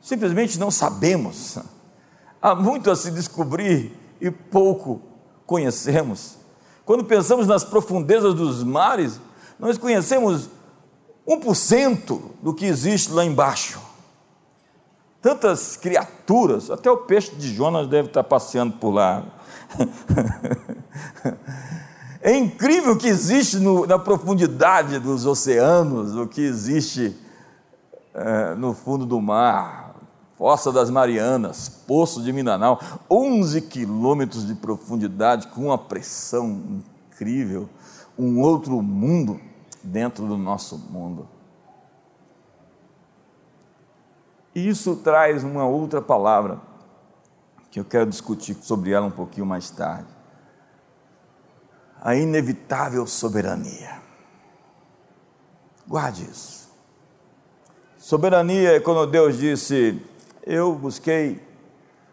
simplesmente 0.00 0.58
não 0.58 0.70
sabemos. 0.70 1.58
Há 2.40 2.54
muito 2.54 2.90
a 2.90 2.96
se 2.96 3.10
descobrir 3.10 3.92
e 4.18 4.30
pouco 4.30 5.02
conhecemos. 5.44 6.36
Quando 6.86 7.04
pensamos 7.04 7.46
nas 7.46 7.64
profundezas 7.64 8.32
dos 8.32 8.64
mares, 8.64 9.20
nós 9.58 9.76
conhecemos 9.76 10.48
1% 11.28 12.18
do 12.40 12.54
que 12.54 12.64
existe 12.64 13.12
lá 13.12 13.26
embaixo. 13.26 13.78
Tantas 15.20 15.76
criaturas, 15.76 16.70
até 16.70 16.90
o 16.90 16.98
peixe 16.98 17.34
de 17.34 17.54
Jonas 17.54 17.88
deve 17.88 18.08
estar 18.08 18.24
passeando 18.24 18.74
por 18.74 18.90
lá. 18.90 19.24
É 22.26 22.36
incrível 22.36 22.94
o 22.94 22.96
que 22.96 23.06
existe 23.06 23.56
no, 23.58 23.86
na 23.86 24.00
profundidade 24.00 24.98
dos 24.98 25.24
oceanos, 25.24 26.16
o 26.16 26.26
que 26.26 26.40
existe 26.40 27.16
é, 28.12 28.52
no 28.56 28.74
fundo 28.74 29.06
do 29.06 29.20
mar, 29.20 29.94
Fossa 30.36 30.72
das 30.72 30.90
Marianas, 30.90 31.68
Poço 31.68 32.20
de 32.22 32.32
Mindanao, 32.32 32.80
11 33.08 33.60
quilômetros 33.62 34.44
de 34.44 34.56
profundidade, 34.56 35.46
com 35.46 35.66
uma 35.66 35.78
pressão 35.78 36.82
incrível, 37.12 37.68
um 38.18 38.40
outro 38.40 38.82
mundo 38.82 39.40
dentro 39.80 40.26
do 40.26 40.36
nosso 40.36 40.76
mundo. 40.76 41.28
E 44.45 44.45
isso 44.60 44.96
traz 44.96 45.44
uma 45.44 45.66
outra 45.66 46.00
palavra, 46.00 46.60
que 47.70 47.80
eu 47.80 47.84
quero 47.84 48.08
discutir 48.08 48.54
sobre 48.62 48.92
ela 48.92 49.06
um 49.06 49.10
pouquinho 49.10 49.46
mais 49.46 49.70
tarde 49.70 50.16
a 52.06 52.14
inevitável 52.14 53.04
soberania. 53.04 54.00
Guarde 55.88 56.22
isso. 56.22 56.70
Soberania 57.98 58.76
é 58.76 58.80
quando 58.80 59.10
Deus 59.10 59.38
disse: 59.38 60.00
Eu 60.44 60.76
busquei 60.76 61.44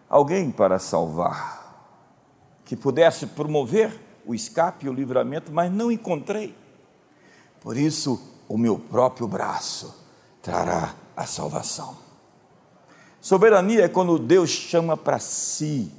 alguém 0.09 0.49
para 0.49 0.79
salvar, 0.79 1.91
que 2.65 2.75
pudesse 2.75 3.27
promover 3.27 3.99
o 4.25 4.33
escape 4.33 4.87
e 4.87 4.89
o 4.89 4.93
livramento, 4.93 5.51
mas 5.51 5.71
não 5.71 5.91
encontrei. 5.91 6.57
Por 7.61 7.77
isso, 7.77 8.19
o 8.49 8.57
meu 8.57 8.79
próprio 8.79 9.27
braço 9.27 9.95
trará 10.41 10.95
a 11.15 11.27
salvação. 11.27 11.95
Soberania 13.23 13.85
é 13.85 13.87
quando 13.87 14.19
Deus 14.19 14.51
chama 14.51 14.95
para 14.95 15.17
si, 15.17 15.91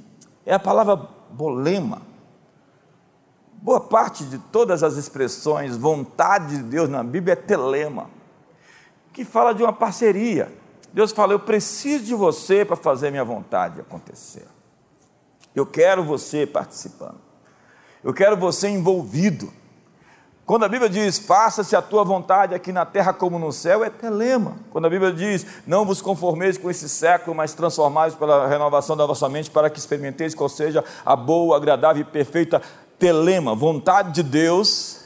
é 0.45 0.53
a 0.53 0.59
palavra 0.59 0.95
bolema 1.31 2.15
Boa 3.65 3.79
parte 3.79 4.23
de 4.25 4.37
todas 4.37 4.83
as 4.83 4.95
expressões 4.95 5.75
vontade 5.75 6.57
de 6.57 6.61
Deus 6.61 6.87
na 6.87 7.03
Bíblia 7.03 7.33
é 7.33 7.35
telema, 7.35 8.11
que 9.11 9.25
fala 9.25 9.53
de 9.53 9.63
uma 9.63 9.73
parceria. 9.73 10.55
Deus 10.93 11.11
fala: 11.11 11.33
Eu 11.33 11.39
preciso 11.39 12.05
de 12.05 12.13
você 12.13 12.63
para 12.63 12.75
fazer 12.75 13.09
minha 13.09 13.25
vontade 13.25 13.81
acontecer. 13.81 14.45
Eu 15.55 15.65
quero 15.65 16.03
você 16.03 16.45
participando. 16.45 17.19
Eu 18.03 18.13
quero 18.13 18.37
você 18.37 18.69
envolvido. 18.69 19.51
Quando 20.45 20.63
a 20.63 20.69
Bíblia 20.69 20.87
diz, 20.87 21.17
faça-se 21.17 21.75
a 21.75 21.81
tua 21.81 22.03
vontade 22.03 22.53
aqui 22.53 22.71
na 22.71 22.85
terra 22.85 23.11
como 23.11 23.39
no 23.39 23.51
céu, 23.51 23.83
é 23.83 23.89
telema. 23.89 24.57
Quando 24.69 24.85
a 24.85 24.89
Bíblia 24.89 25.11
diz, 25.11 25.43
não 25.65 25.83
vos 25.83 26.03
conformeis 26.03 26.55
com 26.55 26.69
esse 26.69 26.87
século, 26.87 27.35
mas 27.35 27.55
transformais 27.55 28.13
pela 28.13 28.47
renovação 28.47 28.95
da 28.95 29.07
vossa 29.07 29.27
mente, 29.27 29.49
para 29.49 29.71
que 29.71 29.79
experimenteis 29.79 30.35
qual 30.35 30.47
seja 30.47 30.83
a 31.03 31.15
boa, 31.15 31.57
agradável 31.57 32.03
e 32.03 32.05
perfeita 32.05 32.61
telema, 32.99 33.55
vontade 33.55 34.11
de 34.11 34.21
Deus, 34.21 34.99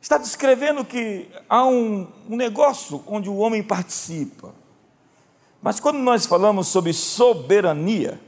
está 0.00 0.18
descrevendo 0.18 0.84
que 0.84 1.30
há 1.48 1.64
um, 1.64 2.08
um 2.28 2.34
negócio 2.34 3.04
onde 3.06 3.30
o 3.30 3.36
homem 3.36 3.62
participa. 3.62 4.52
Mas 5.62 5.78
quando 5.78 5.98
nós 5.98 6.26
falamos 6.26 6.66
sobre 6.66 6.92
soberania, 6.92 8.20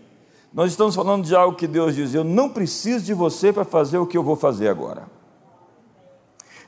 nós 0.54 0.70
estamos 0.70 0.94
falando 0.94 1.24
de 1.24 1.34
algo 1.34 1.56
que 1.56 1.66
Deus 1.66 1.96
diz: 1.96 2.14
Eu 2.14 2.22
não 2.22 2.48
preciso 2.48 3.06
de 3.06 3.14
você 3.14 3.52
para 3.52 3.64
fazer 3.64 3.98
o 3.98 4.06
que 4.06 4.16
eu 4.16 4.22
vou 4.22 4.37
fazer 4.37 4.68
agora. 4.68 5.21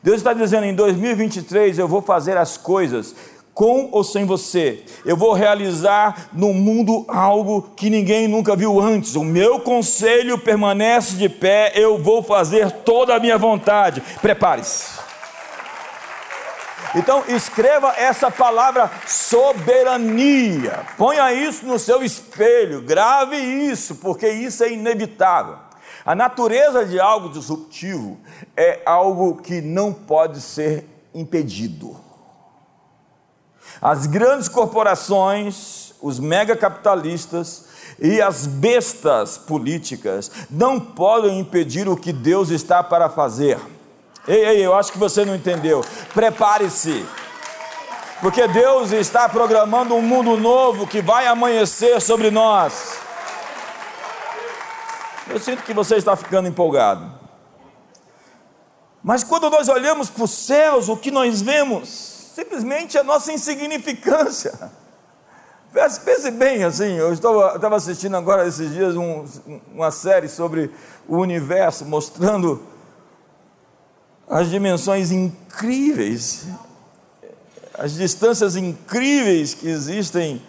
Deus 0.05 0.19
está 0.19 0.35
dizendo: 0.35 0.67
em 0.67 0.75
2023 0.75 1.79
eu 1.79 1.89
vou 1.89 2.03
fazer 2.03 2.37
as 2.37 2.59
coisas 2.59 3.17
com 3.55 3.89
ou 3.91 4.05
sem 4.05 4.27
você. 4.27 4.83
Eu 5.03 5.17
vou 5.17 5.33
realizar 5.33 6.29
no 6.31 6.53
mundo 6.53 7.07
algo 7.09 7.71
que 7.75 7.89
ninguém 7.89 8.29
nunca 8.29 8.55
viu 8.55 8.79
antes. 8.79 9.15
O 9.15 9.25
meu 9.25 9.61
conselho 9.61 10.37
permanece 10.37 11.17
de 11.17 11.31
pé, 11.31 11.73
eu 11.75 11.97
vou 11.97 12.23
fazer 12.23 12.71
toda 12.71 13.15
a 13.15 13.19
minha 13.19 13.39
vontade. 13.39 14.03
Prepare-se. 14.21 15.03
Então, 16.95 17.25
escreva 17.27 17.95
essa 17.97 18.31
palavra 18.31 18.91
soberania. 19.07 20.85
Ponha 20.99 21.33
isso 21.33 21.65
no 21.65 21.79
seu 21.79 22.05
espelho, 22.05 22.83
grave 22.83 23.37
isso, 23.37 23.95
porque 23.97 24.29
isso 24.29 24.63
é 24.63 24.71
inevitável. 24.71 25.64
A 26.05 26.15
natureza 26.15 26.85
de 26.85 27.01
algo 27.01 27.31
disruptivo 27.31 28.19
é 28.55 28.83
algo 28.85 29.37
que 29.37 29.63
não 29.63 29.93
pode 29.93 30.41
ser 30.41 30.87
impedido. 31.15 31.97
As 33.81 34.07
grandes 34.07 34.49
corporações, 34.49 35.95
os 36.03 36.19
megacapitalistas 36.21 37.65
e 37.99 38.21
as 38.21 38.47
bestas 38.47 39.39
políticas 39.39 40.31
não 40.51 40.79
podem 40.79 41.41
impedir 41.41 41.89
o 41.89 41.97
que 41.97 42.13
Deus 42.13 42.51
está 42.51 42.83
para 42.83 43.09
fazer. 43.09 43.59
Ei, 44.29 44.45
ei, 44.45 44.67
eu 44.67 44.75
acho 44.75 44.93
que 44.93 44.99
você 44.99 45.25
não 45.25 45.35
entendeu. 45.35 45.83
Prepare-se. 46.13 47.05
Porque 48.21 48.47
Deus 48.49 48.93
está 48.93 49.29
programando 49.29 49.95
um 49.95 50.03
mundo 50.03 50.37
novo 50.37 50.87
que 50.87 51.03
vai 51.03 51.27
amanhecer 51.27 52.01
sobre 52.01 52.31
nós. 52.31 53.04
Eu 55.29 55.39
sinto 55.39 55.63
que 55.63 55.73
você 55.73 55.97
está 55.97 56.17
ficando 56.17 56.49
empolgado. 56.49 57.13
Mas 59.03 59.23
quando 59.25 59.51
nós 59.51 59.69
olhamos 59.69 60.09
para 60.09 60.25
os 60.25 60.31
céus, 60.31 60.89
o 60.89 60.97
que 60.97 61.11
nós 61.11 61.43
vemos? 61.43 62.15
simplesmente 62.35 62.99
a 62.99 63.05
nossa 63.05 63.33
insignificância. 63.33 64.73
Pense 66.05 66.31
bem 66.33 66.65
assim, 66.65 66.97
eu 66.97 67.13
estava, 67.13 67.55
estava 67.55 67.77
assistindo 67.77 68.17
agora 68.17 68.47
esses 68.47 68.73
dias 68.73 68.97
um, 68.97 69.25
uma 69.73 69.91
série 69.91 70.29
sobre 70.29 70.71
o 71.09 71.17
universo, 71.19 71.85
mostrando 71.85 72.63
as 74.29 74.51
dimensões 74.51 75.11
incríveis, 75.11 76.47
as 77.77 77.95
distâncias 77.95 78.57
incríveis 78.57 79.53
que 79.53 79.69
existem 79.69 80.43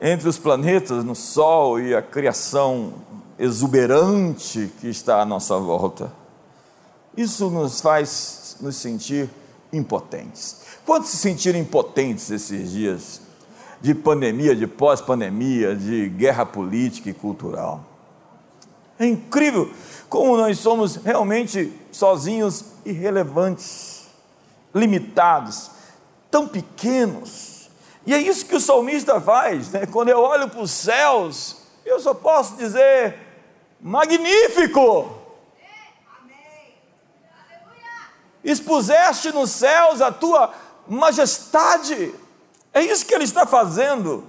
entre 0.00 0.28
os 0.28 0.38
planetas, 0.38 1.04
no 1.04 1.14
Sol 1.14 1.80
e 1.80 1.94
a 1.94 2.02
criação 2.02 2.94
exuberante 3.38 4.70
que 4.80 4.88
está 4.88 5.20
à 5.20 5.24
nossa 5.24 5.58
volta. 5.58 6.12
Isso 7.16 7.50
nos 7.50 7.80
faz 7.80 8.56
nos 8.60 8.76
sentir 8.76 9.28
impotentes. 9.72 10.62
Quantos 10.84 11.10
se 11.10 11.16
sentiram 11.16 11.58
impotentes 11.58 12.30
esses 12.30 12.70
dias 12.70 13.20
de 13.80 13.94
pandemia, 13.94 14.54
de 14.54 14.66
pós-pandemia, 14.66 15.74
de 15.74 16.08
guerra 16.08 16.44
política 16.44 17.10
e 17.10 17.14
cultural? 17.14 17.84
É 18.98 19.06
incrível 19.06 19.70
como 20.08 20.36
nós 20.36 20.58
somos 20.58 20.96
realmente 20.96 21.72
sozinhos, 21.90 22.64
irrelevantes, 22.84 24.04
limitados, 24.74 25.70
tão 26.30 26.46
pequenos. 26.46 27.68
E 28.06 28.14
é 28.14 28.18
isso 28.18 28.46
que 28.46 28.54
o 28.54 28.60
salmista 28.60 29.20
faz, 29.20 29.70
né? 29.70 29.86
quando 29.86 30.10
eu 30.10 30.20
olho 30.20 30.48
para 30.48 30.60
os 30.60 30.70
céus, 30.70 31.56
eu 31.84 31.98
só 31.98 32.14
posso 32.14 32.56
dizer: 32.56 33.16
magnífico! 33.84 35.20
Expuseste 38.42 39.30
nos 39.30 39.50
céus 39.50 40.00
a 40.00 40.10
tua 40.10 40.52
majestade. 40.88 42.14
É 42.72 42.82
isso 42.82 43.04
que 43.04 43.14
ele 43.14 43.24
está 43.24 43.46
fazendo, 43.46 44.24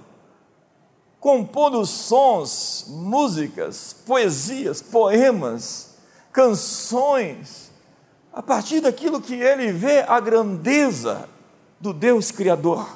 compondo 1.18 1.84
sons, 1.86 2.84
músicas, 2.88 3.94
poesias, 4.06 4.82
poemas, 4.82 5.96
canções, 6.32 7.70
a 8.32 8.42
partir 8.42 8.80
daquilo 8.80 9.20
que 9.22 9.34
ele 9.34 9.72
vê 9.72 10.00
a 10.00 10.20
grandeza 10.20 11.28
do 11.80 11.94
Deus 11.94 12.30
Criador. 12.30 12.86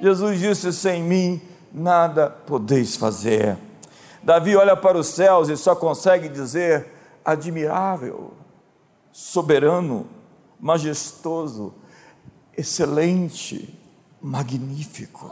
Jesus 0.00 0.40
disse: 0.40 0.72
Sem 0.72 1.02
mim 1.02 1.40
nada 1.72 2.30
podeis 2.30 2.96
fazer. 2.96 3.65
Davi 4.26 4.56
olha 4.56 4.76
para 4.76 4.98
os 4.98 5.06
céus 5.06 5.48
e 5.48 5.56
só 5.56 5.76
consegue 5.76 6.28
dizer: 6.28 6.84
admirável, 7.24 8.32
soberano, 9.12 10.08
majestoso, 10.58 11.72
excelente, 12.58 13.72
magnífico. 14.20 15.30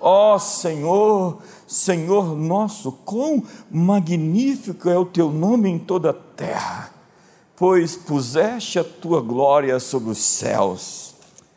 Ó 0.00 0.34
oh, 0.34 0.38
Senhor, 0.40 1.42
Senhor 1.64 2.36
nosso, 2.36 2.90
quão 2.90 3.44
magnífico 3.70 4.90
é 4.90 4.98
o 4.98 5.06
teu 5.06 5.30
nome 5.30 5.68
em 5.70 5.78
toda 5.78 6.10
a 6.10 6.12
terra, 6.12 6.92
pois 7.54 7.94
puseste 7.94 8.80
a 8.80 8.84
tua 8.84 9.20
glória 9.20 9.78
sobre 9.78 10.10
os 10.10 10.18
céus. 10.18 11.14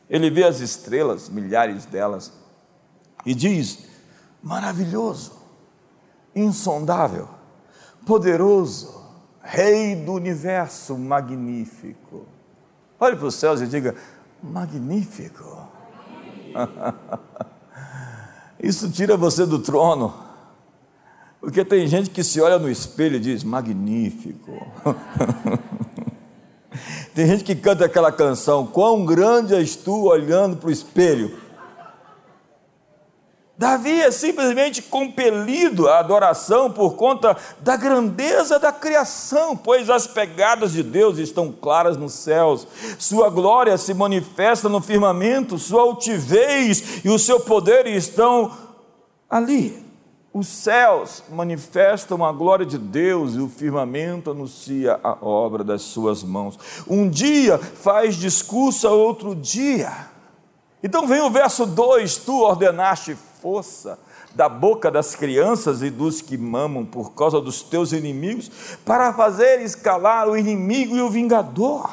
Ele 0.07 0.29
vê 0.29 0.43
as 0.43 0.59
estrelas, 0.59 1.27
milhares 1.27 1.87
delas, 1.87 2.31
e 3.25 3.33
diz: 3.33 3.79
maravilhoso, 4.43 5.34
insondável, 6.35 7.29
poderoso, 8.05 8.95
Rei 9.47 9.95
do 9.95 10.13
universo, 10.13 10.97
magnífico. 10.97 12.25
Olhe 12.99 13.15
para 13.15 13.27
os 13.27 13.35
céus 13.35 13.61
e 13.61 13.67
diga: 13.67 13.93
magnífico. 14.41 15.67
Isso 18.59 18.89
tira 18.89 19.15
você 19.15 19.45
do 19.45 19.59
trono. 19.59 20.15
Porque 21.39 21.63
tem 21.63 21.85
gente 21.85 22.09
que 22.09 22.23
se 22.23 22.41
olha 22.41 22.57
no 22.57 22.67
espelho 22.67 23.17
e 23.17 23.19
diz: 23.19 23.43
magnífico. 23.43 24.51
tem 27.13 27.27
gente 27.27 27.43
que 27.43 27.55
canta 27.55 27.85
aquela 27.85 28.11
canção: 28.11 28.65
Quão 28.65 29.05
grande 29.05 29.53
és 29.53 29.75
tu 29.75 30.05
olhando 30.05 30.57
para 30.57 30.69
o 30.69 30.71
espelho. 30.71 31.37
Davi 33.57 34.01
é 34.01 34.11
simplesmente 34.11 34.81
compelido 34.81 35.87
à 35.87 35.99
adoração 35.99 36.69
por 36.69 36.95
conta 36.95 37.37
da 37.61 37.77
grandeza 37.77 38.59
da 38.59 38.71
criação, 38.71 39.55
pois 39.55 39.89
as 39.89 40.05
pegadas 40.05 40.73
de 40.73 40.83
Deus 40.83 41.17
estão 41.17 41.53
claras 41.53 41.95
nos 41.95 42.13
céus, 42.13 42.67
sua 42.99 43.29
glória 43.29 43.77
se 43.77 43.93
manifesta 43.93 44.67
no 44.67 44.81
firmamento, 44.81 45.57
sua 45.57 45.83
altivez 45.83 47.05
e 47.05 47.09
o 47.09 47.17
seu 47.17 47.39
poder 47.39 47.87
estão 47.87 48.51
ali. 49.29 49.85
Os 50.33 50.47
céus 50.47 51.23
manifestam 51.29 52.25
a 52.25 52.33
glória 52.33 52.65
de 52.65 52.77
Deus 52.77 53.35
e 53.35 53.39
o 53.39 53.47
firmamento 53.47 54.31
anuncia 54.31 54.99
a 55.01 55.25
obra 55.25 55.63
das 55.63 55.81
suas 55.81 56.23
mãos. 56.23 56.59
Um 56.85 57.09
dia 57.09 57.57
faz 57.57 58.15
discurso 58.17 58.85
a 58.85 58.91
outro 58.91 59.33
dia. 59.33 60.09
Então 60.83 61.07
vem 61.07 61.21
o 61.21 61.29
verso 61.29 61.65
2: 61.65 62.17
Tu 62.17 62.41
ordenaste 62.43 63.17
força 63.45 63.99
da 64.33 64.49
boca 64.49 64.89
das 64.89 65.15
crianças 65.15 65.83
e 65.83 65.91
dos 65.91 66.19
que 66.19 66.35
mamam 66.35 66.83
por 66.83 67.13
causa 67.13 67.39
dos 67.39 67.61
teus 67.61 67.91
inimigos, 67.91 68.49
para 68.83 69.13
fazer 69.13 69.61
escalar 69.61 70.27
o 70.27 70.35
inimigo 70.35 70.95
e 70.95 71.01
o 71.01 71.11
vingador. 71.11 71.87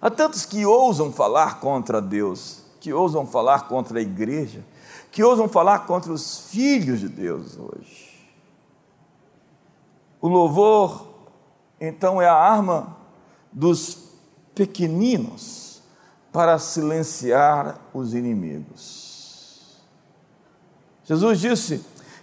Há 0.00 0.08
tantos 0.08 0.46
que 0.46 0.64
ousam 0.64 1.10
falar 1.12 1.58
contra 1.58 2.00
Deus, 2.00 2.62
que 2.78 2.92
ousam 2.92 3.26
falar 3.26 3.66
contra 3.66 3.98
a 3.98 4.02
igreja, 4.02 4.64
que 5.10 5.24
ousam 5.24 5.48
falar 5.48 5.86
contra 5.86 6.12
os 6.12 6.48
filhos 6.52 7.00
de 7.00 7.08
Deus 7.08 7.58
hoje. 7.58 8.16
O 10.20 10.28
louvor, 10.28 11.04
então, 11.80 12.22
é 12.22 12.28
a 12.28 12.34
arma 12.34 12.96
dos 13.52 14.12
pequeninos 14.54 15.82
para 16.32 16.60
silenciar 16.60 17.80
os 17.92 18.14
inimigos. 18.14 19.07
Jesus 21.08 21.40
disse: 21.40 21.80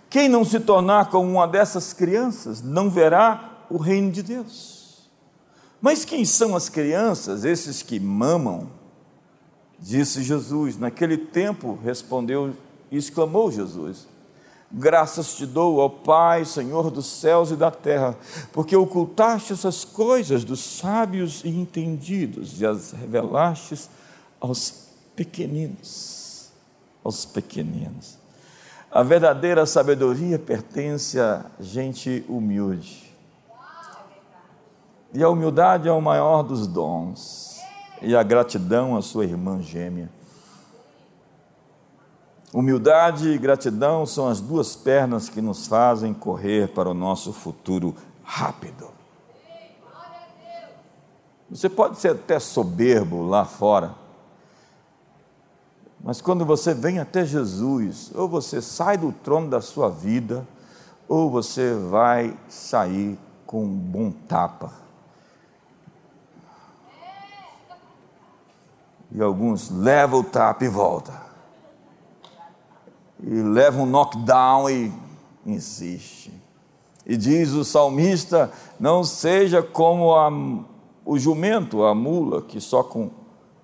Quem 0.09 0.29
não 0.29 0.45
se 0.45 0.59
tornar 0.59 1.09
como 1.09 1.27
uma 1.27 1.47
dessas 1.47 1.91
crianças 1.91 2.61
não 2.61 2.87
verá 2.87 3.65
o 3.67 3.77
reino 3.77 4.11
de 4.11 4.21
Deus. 4.21 5.09
Mas 5.81 6.05
quem 6.05 6.23
são 6.23 6.55
as 6.55 6.69
crianças, 6.69 7.43
esses 7.43 7.81
que 7.81 7.99
mamam? 7.99 8.69
Disse 9.79 10.21
Jesus. 10.21 10.77
Naquele 10.77 11.17
tempo 11.17 11.79
respondeu 11.83 12.55
e 12.91 12.97
exclamou 12.97 13.51
Jesus: 13.51 14.07
Graças 14.71 15.35
te 15.35 15.47
dou, 15.47 15.77
ó 15.77 15.89
Pai, 15.89 16.45
Senhor 16.45 16.91
dos 16.91 17.07
céus 17.07 17.49
e 17.49 17.55
da 17.55 17.71
terra, 17.71 18.15
porque 18.53 18.75
ocultaste 18.75 19.51
essas 19.51 19.83
coisas 19.83 20.43
dos 20.43 20.59
sábios 20.59 21.43
e 21.43 21.49
entendidos 21.49 22.61
e 22.61 22.65
as 22.67 22.91
revelaste 22.91 23.89
aos 24.39 24.89
pequeninos. 25.15 26.49
Aos 27.03 27.25
pequeninos. 27.25 28.24
A 28.95 29.03
verdadeira 29.03 29.65
sabedoria 29.65 30.39
pertence 30.39 31.19
a 31.19 31.47
gente 31.59 32.23
humilde. 32.29 33.13
E 35.13 35.21
a 35.21 35.27
humildade 35.27 35.89
é 35.89 35.91
o 35.91 35.99
maior 35.99 36.43
dos 36.43 36.65
dons, 36.65 37.59
e 38.01 38.15
a 38.15 38.23
gratidão 38.23 38.95
a 38.95 39.01
sua 39.01 39.25
irmã 39.25 39.61
gêmea. 39.61 40.09
Humildade 42.53 43.31
e 43.31 43.37
gratidão 43.37 44.05
são 44.05 44.29
as 44.29 44.39
duas 44.39 44.77
pernas 44.77 45.27
que 45.27 45.41
nos 45.41 45.67
fazem 45.67 46.13
correr 46.13 46.69
para 46.69 46.89
o 46.89 46.93
nosso 46.93 47.33
futuro 47.33 47.93
rápido. 48.23 48.87
Você 51.49 51.67
pode 51.67 51.99
ser 51.99 52.13
até 52.13 52.39
soberbo 52.39 53.27
lá 53.27 53.43
fora, 53.43 53.93
mas 56.05 56.21
quando 56.21 56.45
você 56.45 56.73
vem 56.73 56.99
até 56.99 57.25
Jesus, 57.25 58.11
ou 58.15 58.29
você 58.29 58.61
sai 58.61 58.97
do 58.97 59.11
trono 59.11 59.49
da 59.49 59.59
sua 59.59 59.89
vida, 59.89 60.47
ou 61.05 61.29
você 61.29 61.73
vai 61.73 62.37
sair 62.47 63.19
com 63.45 63.65
um 63.65 63.75
bom 63.75 64.11
tapa. 64.11 64.71
E 69.11 69.21
alguns 69.21 69.69
levam 69.69 70.21
o 70.21 70.23
tapa 70.23 70.63
e 70.63 70.69
voltam 70.69 71.25
e 73.25 73.41
leva 73.41 73.81
um 73.81 73.85
knockdown 73.85 74.69
e 74.69 74.93
insiste. 75.45 76.31
E 77.05 77.17
diz 77.17 77.51
o 77.51 77.63
salmista: 77.63 78.51
não 78.79 79.03
seja 79.03 79.61
como 79.61 80.13
a, 80.13 80.29
o 81.03 81.17
jumento, 81.17 81.83
a 81.83 81.95
mula, 81.95 82.41
que 82.41 82.61
só 82.61 82.83
com 82.83 83.09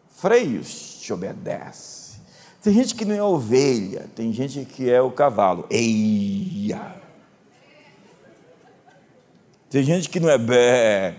freios 0.10 1.00
te 1.00 1.14
obedece. 1.14 2.01
Tem 2.62 2.74
gente 2.74 2.94
que 2.94 3.04
não 3.04 3.16
é 3.16 3.24
ovelha, 3.24 4.08
tem 4.16 4.32
gente 4.32 4.64
que 4.66 4.88
é 4.88 5.02
o 5.02 5.10
cavalo. 5.10 5.66
Eia! 5.70 7.02
Tem 9.68 9.84
gente 9.84 10.10
que 10.10 10.20
não 10.20 10.30
é 10.30 10.38
bé. 10.38 11.18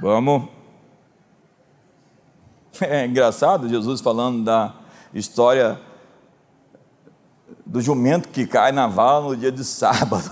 Vamos. 0.00 0.48
É 2.80 3.06
engraçado 3.06 3.68
Jesus 3.68 4.00
falando 4.00 4.44
da 4.44 4.74
história 5.14 5.80
do 7.64 7.80
jumento 7.80 8.28
que 8.28 8.46
cai 8.46 8.72
na 8.72 8.86
vala 8.86 9.30
no 9.30 9.36
dia 9.36 9.50
de 9.50 9.64
sábado. 9.64 10.30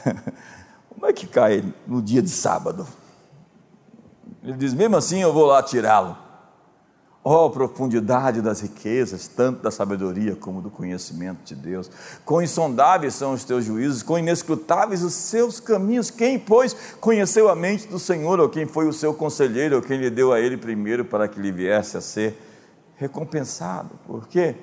Como 0.88 1.04
é 1.04 1.12
que 1.12 1.26
cai 1.26 1.64
no 1.86 2.00
dia 2.00 2.22
de 2.22 2.30
sábado? 2.30 2.86
Ele 4.42 4.54
diz: 4.54 4.72
mesmo 4.72 4.96
assim 4.96 5.20
eu 5.20 5.32
vou 5.32 5.46
lá 5.46 5.62
tirá-lo. 5.62 6.23
Oh, 7.26 7.48
profundidade 7.48 8.42
das 8.42 8.60
riquezas, 8.60 9.26
tanto 9.26 9.62
da 9.62 9.70
sabedoria 9.70 10.36
como 10.36 10.60
do 10.60 10.70
conhecimento 10.70 11.42
de 11.42 11.54
Deus. 11.54 11.90
Quão 12.22 12.42
insondáveis 12.42 13.14
são 13.14 13.32
os 13.32 13.44
teus 13.44 13.64
juízos, 13.64 14.02
quão 14.02 14.18
inescrutáveis 14.18 15.02
os 15.02 15.14
seus 15.14 15.58
caminhos. 15.58 16.10
Quem, 16.10 16.38
pois, 16.38 16.76
conheceu 17.00 17.48
a 17.48 17.56
mente 17.56 17.88
do 17.88 17.98
Senhor, 17.98 18.38
ou 18.38 18.50
quem 18.50 18.66
foi 18.66 18.86
o 18.86 18.92
seu 18.92 19.14
conselheiro, 19.14 19.76
ou 19.76 19.82
quem 19.82 19.96
lhe 19.96 20.10
deu 20.10 20.34
a 20.34 20.38
ele 20.38 20.58
primeiro 20.58 21.02
para 21.02 21.26
que 21.26 21.40
lhe 21.40 21.50
viesse 21.50 21.96
a 21.96 22.02
ser 22.02 22.36
recompensado? 22.96 23.98
Por 24.06 24.28
quê? 24.28 24.56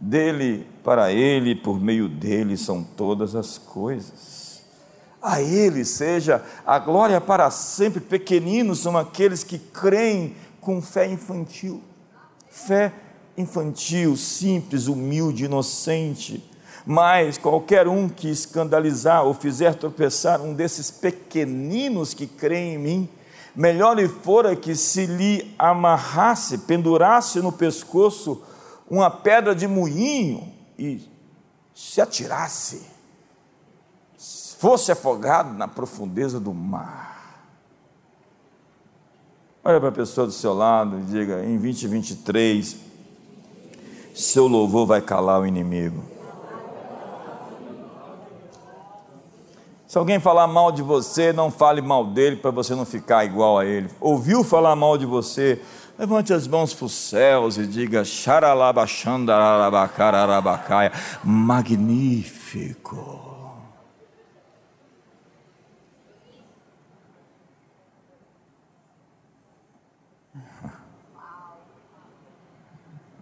Dele, 0.00 0.64
para 0.84 1.12
Ele, 1.12 1.56
por 1.56 1.80
meio 1.80 2.08
dele 2.08 2.56
são 2.56 2.84
todas 2.84 3.34
as 3.34 3.58
coisas. 3.58 4.62
A 5.20 5.42
Ele 5.42 5.84
seja 5.84 6.44
a 6.64 6.78
glória 6.78 7.20
para 7.20 7.50
sempre. 7.50 8.00
Pequeninos 8.00 8.78
são 8.78 8.96
aqueles 8.96 9.42
que 9.42 9.58
creem 9.58 10.36
com 10.60 10.80
fé 10.80 11.10
infantil. 11.10 11.82
Fé 12.66 12.92
infantil, 13.36 14.16
simples, 14.16 14.88
humilde, 14.88 15.44
inocente. 15.44 16.44
Mas 16.84 17.38
qualquer 17.38 17.86
um 17.86 18.08
que 18.08 18.28
escandalizar 18.28 19.24
ou 19.24 19.32
fizer 19.32 19.74
tropeçar 19.74 20.40
um 20.40 20.54
desses 20.54 20.90
pequeninos 20.90 22.14
que 22.14 22.26
creem 22.26 22.74
em 22.74 22.78
mim, 22.78 23.08
melhor 23.54 23.96
lhe 23.96 24.08
fora 24.08 24.56
que 24.56 24.74
se 24.74 25.06
lhe 25.06 25.54
amarrasse, 25.58 26.58
pendurasse 26.58 27.40
no 27.40 27.52
pescoço 27.52 28.42
uma 28.90 29.10
pedra 29.10 29.54
de 29.54 29.68
moinho 29.68 30.52
e 30.78 31.06
se 31.74 32.00
atirasse, 32.00 32.82
fosse 34.58 34.90
afogado 34.90 35.52
na 35.54 35.68
profundeza 35.68 36.40
do 36.40 36.52
mar. 36.52 37.17
Olha 39.68 39.78
para 39.78 39.90
a 39.90 39.92
pessoa 39.92 40.26
do 40.26 40.32
seu 40.32 40.54
lado 40.54 40.98
e 40.98 41.02
diga: 41.02 41.44
em 41.44 41.58
2023, 41.58 42.78
seu 44.14 44.46
louvor 44.46 44.86
vai 44.86 45.02
calar 45.02 45.42
o 45.42 45.46
inimigo. 45.46 46.02
Se 49.86 49.98
alguém 49.98 50.18
falar 50.18 50.46
mal 50.46 50.72
de 50.72 50.80
você, 50.80 51.34
não 51.34 51.50
fale 51.50 51.82
mal 51.82 52.06
dele 52.06 52.36
para 52.36 52.50
você 52.50 52.74
não 52.74 52.86
ficar 52.86 53.26
igual 53.26 53.58
a 53.58 53.66
ele. 53.66 53.90
Ouviu 54.00 54.42
falar 54.42 54.74
mal 54.74 54.96
de 54.96 55.04
você, 55.04 55.60
Levante 55.98 56.32
as 56.32 56.46
mãos 56.46 56.72
para 56.72 56.86
os 56.86 56.94
céus 56.94 57.58
e 57.58 57.66
diga: 57.66 58.04
Xaralabaxandaralabacararabacaia. 58.04 60.92
Magnífico. 61.24 63.27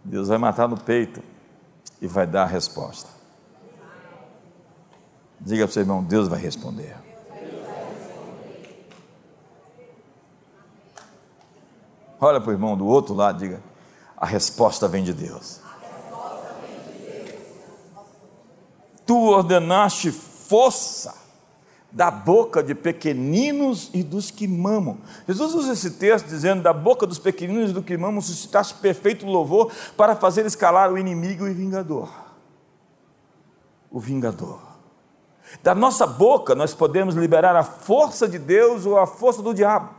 Deus 0.06 0.28
vai 0.28 0.38
matar 0.38 0.68
no 0.68 0.78
peito 0.78 1.20
e 2.00 2.06
vai 2.06 2.26
dar 2.26 2.44
a 2.44 2.46
resposta. 2.46 3.10
Diga 5.40 5.64
para 5.64 5.70
o 5.70 5.72
seu 5.72 5.82
irmão: 5.82 6.02
Deus 6.02 6.28
vai 6.28 6.40
responder. 6.40 6.96
Olha 12.20 12.40
para 12.40 12.50
o 12.50 12.52
irmão 12.52 12.76
do 12.76 12.86
outro 12.86 13.14
lado, 13.14 13.38
diga: 13.38 13.60
a 14.16 14.24
resposta 14.24 14.86
vem 14.86 15.02
de 15.02 15.12
Deus. 15.12 15.60
Tu 19.04 19.16
ordenaste 19.16 20.12
força 20.12 21.25
da 21.90 22.10
boca 22.10 22.62
de 22.62 22.74
pequeninos 22.74 23.90
e 23.94 24.02
dos 24.02 24.30
que 24.30 24.46
mamam. 24.46 24.98
Jesus 25.26 25.54
usa 25.54 25.72
esse 25.72 25.92
texto 25.92 26.26
dizendo: 26.26 26.62
da 26.62 26.72
boca 26.72 27.06
dos 27.06 27.18
pequeninos 27.18 27.70
e 27.70 27.72
dos 27.72 27.84
que 27.84 27.96
mamam 27.96 28.20
suscitaste 28.20 28.74
perfeito 28.74 29.26
louvor 29.26 29.72
para 29.96 30.14
fazer 30.16 30.44
escalar 30.46 30.92
o 30.92 30.98
inimigo 30.98 31.46
e 31.46 31.50
o 31.50 31.54
vingador. 31.54 32.08
O 33.90 34.00
vingador. 34.00 34.60
Da 35.62 35.74
nossa 35.74 36.06
boca 36.06 36.54
nós 36.54 36.74
podemos 36.74 37.14
liberar 37.14 37.54
a 37.54 37.62
força 37.62 38.28
de 38.28 38.38
Deus 38.38 38.84
ou 38.84 38.98
a 38.98 39.06
força 39.06 39.42
do 39.42 39.54
diabo. 39.54 39.90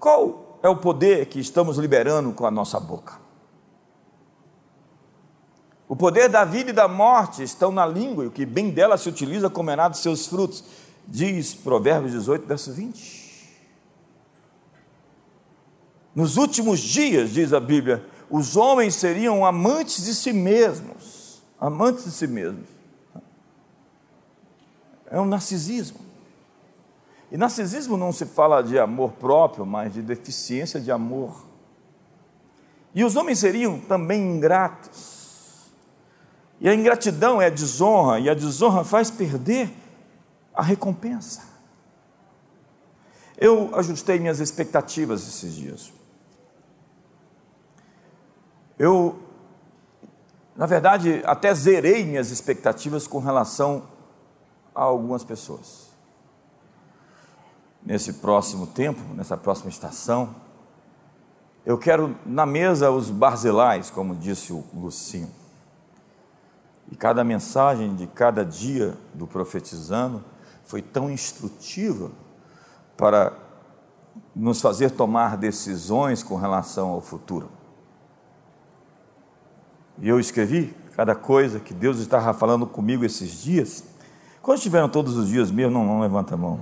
Qual 0.00 0.58
é 0.62 0.68
o 0.68 0.76
poder 0.76 1.26
que 1.26 1.38
estamos 1.38 1.78
liberando 1.78 2.32
com 2.32 2.46
a 2.46 2.50
nossa 2.50 2.80
boca? 2.80 3.25
O 5.88 5.94
poder 5.94 6.28
da 6.28 6.44
vida 6.44 6.70
e 6.70 6.72
da 6.72 6.88
morte 6.88 7.42
estão 7.42 7.70
na 7.70 7.86
língua, 7.86 8.24
e 8.24 8.26
o 8.26 8.30
que 8.30 8.44
bem 8.44 8.70
dela 8.70 8.98
se 8.98 9.08
utiliza 9.08 9.48
comerá 9.48 9.88
dos 9.88 10.00
seus 10.00 10.26
frutos, 10.26 10.64
diz 11.06 11.54
Provérbios 11.54 12.12
18, 12.12 12.46
verso 12.46 12.72
20. 12.72 13.26
Nos 16.14 16.36
últimos 16.36 16.80
dias, 16.80 17.30
diz 17.30 17.52
a 17.52 17.60
Bíblia, 17.60 18.04
os 18.28 18.56
homens 18.56 18.94
seriam 18.96 19.44
amantes 19.44 20.04
de 20.04 20.14
si 20.14 20.32
mesmos, 20.32 21.42
amantes 21.60 22.04
de 22.04 22.10
si 22.10 22.26
mesmos. 22.26 22.66
É 25.08 25.20
um 25.20 25.26
narcisismo. 25.26 26.00
E 27.30 27.36
narcisismo 27.36 27.96
não 27.96 28.12
se 28.12 28.26
fala 28.26 28.62
de 28.62 28.78
amor 28.78 29.12
próprio, 29.12 29.64
mas 29.64 29.92
de 29.92 30.02
deficiência 30.02 30.80
de 30.80 30.90
amor. 30.90 31.44
E 32.94 33.04
os 33.04 33.14
homens 33.14 33.38
seriam 33.38 33.78
também 33.78 34.20
ingratos. 34.20 35.15
E 36.60 36.68
a 36.68 36.74
ingratidão 36.74 37.40
é 37.40 37.46
a 37.46 37.50
desonra, 37.50 38.18
e 38.18 38.30
a 38.30 38.34
desonra 38.34 38.84
faz 38.84 39.10
perder 39.10 39.70
a 40.54 40.62
recompensa. 40.62 41.42
Eu 43.36 43.70
ajustei 43.74 44.18
minhas 44.18 44.40
expectativas 44.40 45.28
esses 45.28 45.54
dias. 45.54 45.92
Eu, 48.78 49.18
na 50.56 50.66
verdade, 50.66 51.22
até 51.24 51.54
zerei 51.54 52.04
minhas 52.04 52.30
expectativas 52.30 53.06
com 53.06 53.18
relação 53.18 53.84
a 54.74 54.82
algumas 54.82 55.22
pessoas 55.22 55.86
nesse 57.86 58.14
próximo 58.14 58.66
tempo, 58.66 59.00
nessa 59.14 59.36
próxima 59.36 59.70
estação, 59.70 60.34
eu 61.64 61.78
quero 61.78 62.16
na 62.26 62.44
mesa 62.44 62.90
os 62.90 63.10
barzilais, 63.10 63.90
como 63.90 64.14
disse 64.14 64.52
o 64.52 64.64
Lucinho. 64.74 65.30
E 66.90 66.96
cada 66.96 67.24
mensagem 67.24 67.94
de 67.94 68.06
cada 68.06 68.44
dia 68.44 68.96
do 69.12 69.26
profetizando 69.26 70.24
foi 70.64 70.82
tão 70.82 71.10
instrutiva 71.10 72.10
para 72.96 73.32
nos 74.34 74.60
fazer 74.60 74.90
tomar 74.90 75.36
decisões 75.36 76.22
com 76.22 76.36
relação 76.36 76.88
ao 76.88 77.00
futuro. 77.00 77.50
E 79.98 80.08
eu 80.08 80.20
escrevi 80.20 80.76
cada 80.94 81.14
coisa 81.14 81.60
que 81.60 81.74
Deus 81.74 81.98
estava 81.98 82.32
falando 82.34 82.66
comigo 82.66 83.04
esses 83.04 83.42
dias. 83.42 83.84
Quando 84.42 84.58
estiveram 84.58 84.88
todos 84.88 85.16
os 85.16 85.28
dias 85.28 85.50
mesmo, 85.50 85.72
não, 85.72 85.84
não 85.84 86.00
levanta 86.00 86.34
a 86.34 86.36
mão. 86.36 86.60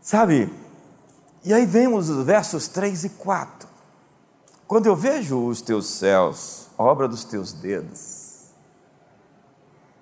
Sabe? 0.00 0.52
E 1.44 1.54
aí 1.54 1.64
vemos 1.64 2.08
os 2.08 2.24
versos 2.24 2.68
3 2.68 3.04
e 3.04 3.08
4. 3.10 3.69
Quando 4.70 4.86
eu 4.86 4.94
vejo 4.94 5.48
os 5.48 5.60
teus 5.60 5.86
céus, 5.86 6.68
obra 6.78 7.08
dos 7.08 7.24
teus 7.24 7.52
dedos, 7.52 8.52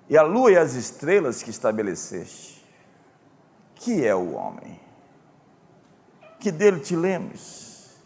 e 0.07 0.15
a 0.15 0.21
lua 0.21 0.51
e 0.51 0.57
as 0.57 0.75
estrelas 0.75 1.41
que 1.41 1.49
estabeleceste, 1.49 2.63
que 3.73 4.05
é 4.05 4.13
o 4.13 4.35
homem? 4.35 4.79
Que 6.39 6.51
dele 6.51 6.81
te 6.81 6.95
lembres. 6.95 7.97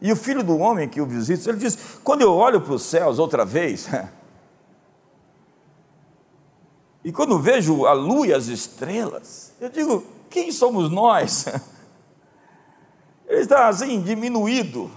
E 0.00 0.10
o 0.10 0.16
filho 0.16 0.42
do 0.42 0.56
homem 0.56 0.88
que 0.88 1.02
o 1.02 1.06
visita, 1.06 1.50
ele 1.50 1.58
diz: 1.58 1.76
quando 2.02 2.22
eu 2.22 2.32
olho 2.32 2.62
para 2.62 2.72
os 2.72 2.84
céus 2.84 3.18
outra 3.18 3.44
vez, 3.44 3.88
e 7.04 7.12
quando 7.12 7.38
vejo 7.38 7.84
a 7.84 7.92
lua 7.92 8.28
e 8.28 8.32
as 8.32 8.46
estrelas, 8.46 9.52
eu 9.60 9.68
digo: 9.68 10.02
quem 10.30 10.50
somos 10.50 10.90
nós? 10.90 11.44
Ele 13.28 13.40
está 13.40 13.68
assim, 13.68 14.00
diminuído, 14.00 14.90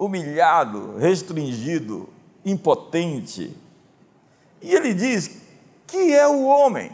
humilhado, 0.00 0.96
restringido, 0.96 2.08
impotente. 2.42 3.54
E 4.62 4.74
ele 4.74 4.94
diz: 4.94 5.42
que 5.86 6.14
é 6.14 6.26
o 6.26 6.46
homem? 6.46 6.90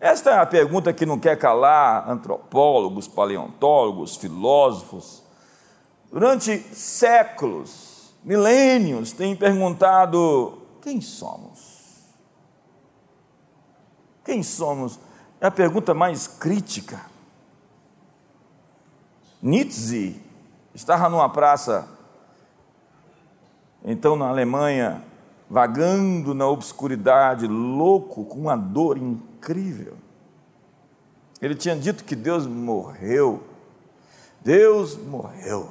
Esta 0.00 0.30
é 0.30 0.38
a 0.40 0.46
pergunta 0.46 0.92
que 0.92 1.06
não 1.06 1.18
quer 1.18 1.38
calar 1.38 2.10
antropólogos, 2.10 3.06
paleontólogos, 3.06 4.16
filósofos. 4.16 5.22
Durante 6.10 6.58
séculos, 6.74 8.12
milênios, 8.24 9.12
têm 9.12 9.36
perguntado: 9.36 10.58
quem 10.82 11.00
somos? 11.00 12.02
Quem 14.24 14.42
somos? 14.42 14.98
É 15.40 15.46
a 15.46 15.50
pergunta 15.52 15.94
mais 15.94 16.26
crítica. 16.26 17.00
Nietzsche 19.40 20.23
estava 20.74 21.08
numa 21.08 21.28
praça, 21.28 21.88
então 23.84 24.16
na 24.16 24.28
Alemanha, 24.28 25.02
vagando 25.48 26.34
na 26.34 26.46
obscuridade, 26.48 27.46
louco, 27.46 28.24
com 28.24 28.40
uma 28.40 28.56
dor 28.56 28.96
incrível. 28.96 29.94
Ele 31.40 31.54
tinha 31.54 31.76
dito 31.76 32.04
que 32.04 32.16
Deus 32.16 32.46
morreu. 32.46 33.42
Deus 34.40 34.96
morreu. 34.96 35.68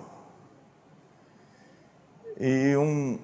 E 2.39 2.76
um 2.78 3.20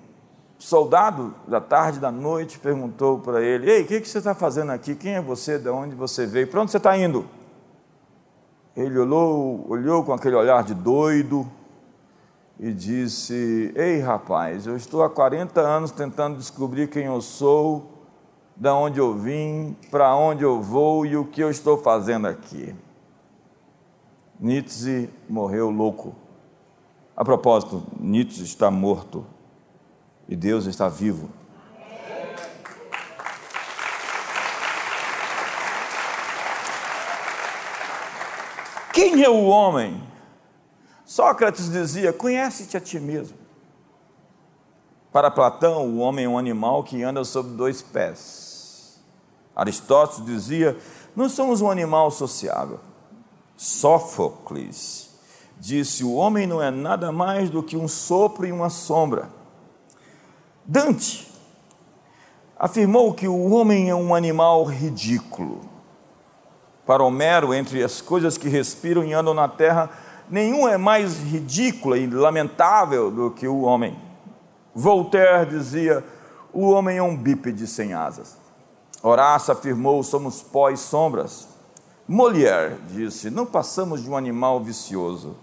soldado 0.57 1.33
da 1.47 1.61
tarde, 1.61 1.99
da 1.99 2.11
noite, 2.11 2.59
perguntou 2.59 3.19
para 3.19 3.41
ele: 3.41 3.69
Ei, 3.69 3.83
o 3.83 3.87
que, 3.87 4.01
que 4.01 4.07
você 4.07 4.17
está 4.17 4.33
fazendo 4.33 4.71
aqui? 4.71 4.95
Quem 4.95 5.15
é 5.15 5.21
você? 5.21 5.57
De 5.57 5.69
onde 5.69 5.95
você 5.95 6.25
veio? 6.25 6.47
Para 6.47 6.61
onde 6.61 6.71
você 6.71 6.77
está 6.77 6.97
indo? 6.97 7.25
Ele 8.75 8.97
olhou, 8.97 9.65
olhou 9.69 10.03
com 10.03 10.13
aquele 10.13 10.35
olhar 10.35 10.63
de 10.63 10.73
doido 10.73 11.49
e 12.59 12.73
disse: 12.73 13.71
Ei, 13.75 13.99
rapaz, 13.99 14.67
eu 14.67 14.75
estou 14.75 15.01
há 15.01 15.09
40 15.09 15.61
anos 15.61 15.91
tentando 15.91 16.37
descobrir 16.37 16.89
quem 16.89 17.05
eu 17.05 17.21
sou, 17.21 17.89
de 18.55 18.67
onde 18.67 18.99
eu 18.99 19.15
vim, 19.15 19.75
para 19.89 20.13
onde 20.15 20.43
eu 20.43 20.61
vou 20.61 21.05
e 21.05 21.15
o 21.15 21.25
que 21.25 21.41
eu 21.41 21.49
estou 21.49 21.77
fazendo 21.77 22.27
aqui. 22.27 22.75
Nietzsche 24.37 25.09
morreu 25.29 25.69
louco. 25.69 26.13
A 27.15 27.23
propósito, 27.23 27.83
Nietzsche 27.97 28.43
está 28.43 28.69
morto 28.69 29.25
e 30.27 30.35
Deus 30.35 30.65
está 30.65 30.89
vivo. 30.89 31.29
Quem 38.93 39.23
é 39.23 39.29
o 39.29 39.45
homem? 39.45 40.01
Sócrates 41.19 41.69
dizia: 41.69 42.13
Conhece-te 42.13 42.77
a 42.77 42.79
ti 42.79 42.97
mesmo. 42.97 43.37
Para 45.11 45.29
Platão, 45.29 45.85
o 45.85 45.97
homem 45.97 46.23
é 46.23 46.29
um 46.29 46.37
animal 46.37 46.81
que 46.81 47.03
anda 47.03 47.25
sobre 47.25 47.57
dois 47.57 47.81
pés. 47.81 49.01
Aristóteles 49.53 50.25
dizia: 50.25 50.77
Nós 51.13 51.33
somos 51.33 51.59
um 51.59 51.69
animal 51.69 52.09
sociável. 52.09 52.79
Sófocles 53.57 55.09
disse: 55.59 56.05
O 56.05 56.13
homem 56.13 56.47
não 56.47 56.63
é 56.63 56.71
nada 56.71 57.11
mais 57.11 57.49
do 57.49 57.61
que 57.61 57.75
um 57.75 57.89
sopro 57.89 58.47
e 58.47 58.51
uma 58.53 58.69
sombra. 58.69 59.29
Dante 60.63 61.29
afirmou 62.57 63.13
que 63.13 63.27
o 63.27 63.51
homem 63.51 63.89
é 63.89 63.95
um 63.95 64.15
animal 64.15 64.63
ridículo. 64.63 65.59
Para 66.85 67.03
Homero, 67.03 67.53
entre 67.53 67.83
as 67.83 67.99
coisas 67.99 68.37
que 68.37 68.47
respiram 68.47 69.03
e 69.03 69.13
andam 69.13 69.33
na 69.33 69.49
terra, 69.49 69.89
nenhum 70.29 70.67
é 70.67 70.77
mais 70.77 71.19
ridícula 71.19 71.97
e 71.97 72.07
lamentável 72.07 73.09
do 73.09 73.31
que 73.31 73.47
o 73.47 73.61
homem. 73.61 73.97
Voltaire 74.73 75.49
dizia: 75.49 76.03
o 76.53 76.69
homem 76.69 76.97
é 76.97 77.03
um 77.03 77.15
bípede 77.15 77.67
sem 77.67 77.93
asas. 77.93 78.37
Horácio 79.01 79.53
afirmou: 79.53 80.03
somos 80.03 80.41
pó 80.41 80.69
e 80.69 80.77
sombras. 80.77 81.47
Molière 82.07 82.77
disse: 82.89 83.29
não 83.29 83.45
passamos 83.45 84.03
de 84.03 84.09
um 84.09 84.17
animal 84.17 84.59
vicioso. 84.59 85.35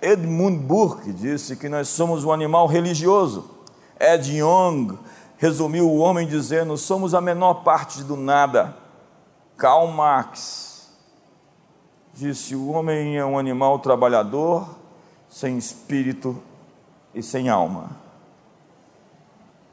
Edmund 0.00 0.58
Burke 0.58 1.12
disse 1.12 1.56
que 1.56 1.68
nós 1.68 1.88
somos 1.88 2.24
um 2.24 2.32
animal 2.32 2.66
religioso. 2.66 3.50
Ed 4.00 4.36
Young 4.36 4.98
resumiu 5.38 5.88
o 5.88 5.98
homem 5.98 6.26
dizendo: 6.26 6.76
somos 6.76 7.14
a 7.14 7.20
menor 7.20 7.62
parte 7.62 8.02
do 8.02 8.16
nada. 8.16 8.76
Karl 9.56 9.88
Marx 9.88 10.71
disse: 12.12 12.54
o 12.54 12.68
homem 12.70 13.16
é 13.16 13.24
um 13.24 13.38
animal 13.38 13.78
trabalhador, 13.78 14.68
sem 15.28 15.56
espírito 15.56 16.40
e 17.14 17.22
sem 17.22 17.48
alma. 17.48 17.90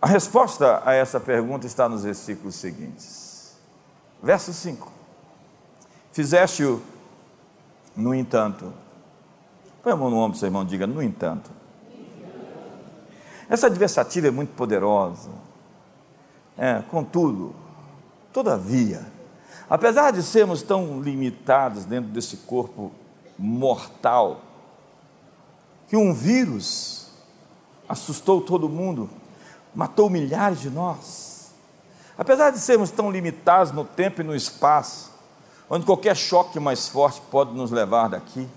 A 0.02 0.08
resposta 0.08 0.82
a 0.86 0.93
essa 0.93 1.19
pergunta 1.19 1.67
está 1.67 1.89
nos 1.89 2.04
versículos 2.04 2.56
seguintes. 2.56 3.58
Verso 4.23 4.54
5. 4.54 4.89
Fizeste-o, 6.13 6.82
no 7.95 8.15
entanto. 8.15 8.73
Põe 9.84 9.93
a 9.93 9.95
mão 9.95 10.10
no 10.10 10.17
ombro 10.17 10.38
seu 10.38 10.47
irmão, 10.47 10.65
diga, 10.65 10.88
no 10.88 11.04
entanto. 11.04 11.52
Essa 13.49 13.67
adversativa 13.67 14.28
é 14.28 14.32
muito 14.32 14.54
poderosa. 14.56 15.32
É, 16.58 16.82
contudo, 16.89 17.56
todavia, 18.32 19.06
apesar 19.69 20.12
de 20.12 20.23
sermos 20.23 20.63
tão 20.63 20.99
limitados 20.99 21.86
dentro 21.86 22.10
desse 22.10 22.38
corpo 22.38 22.91
mortal, 23.38 24.41
que 25.88 25.95
um 25.95 26.13
vírus 26.13 27.08
assustou 27.88 28.41
todo 28.41 28.67
mundo, 28.67 29.10
matou 29.73 30.10
milhares 30.10 30.60
de 30.60 30.69
nós, 30.69 31.53
apesar 32.17 32.49
de 32.49 32.60
sermos 32.60 32.89
tão 32.89 33.12
limitados 33.12 33.71
no 33.71 33.86
tempo 33.86 34.21
e 34.21 34.23
no 34.23 34.36
espaço, 34.36 35.12
onde 35.69 35.86
qualquer 35.86 36.15
choque 36.15 36.60
mais 36.60 36.88
forte 36.88 37.21
pode 37.29 37.53
nos 37.53 37.69
levar 37.69 38.10
daqui. 38.10 38.47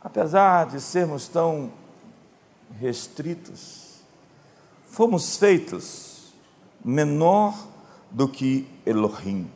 Apesar 0.00 0.66
de 0.66 0.80
sermos 0.80 1.28
tão 1.28 1.72
restritos, 2.80 4.00
fomos 4.90 5.36
feitos 5.36 6.11
menor 6.84 7.54
do 8.10 8.28
que 8.28 8.68
Elohim. 8.84 9.50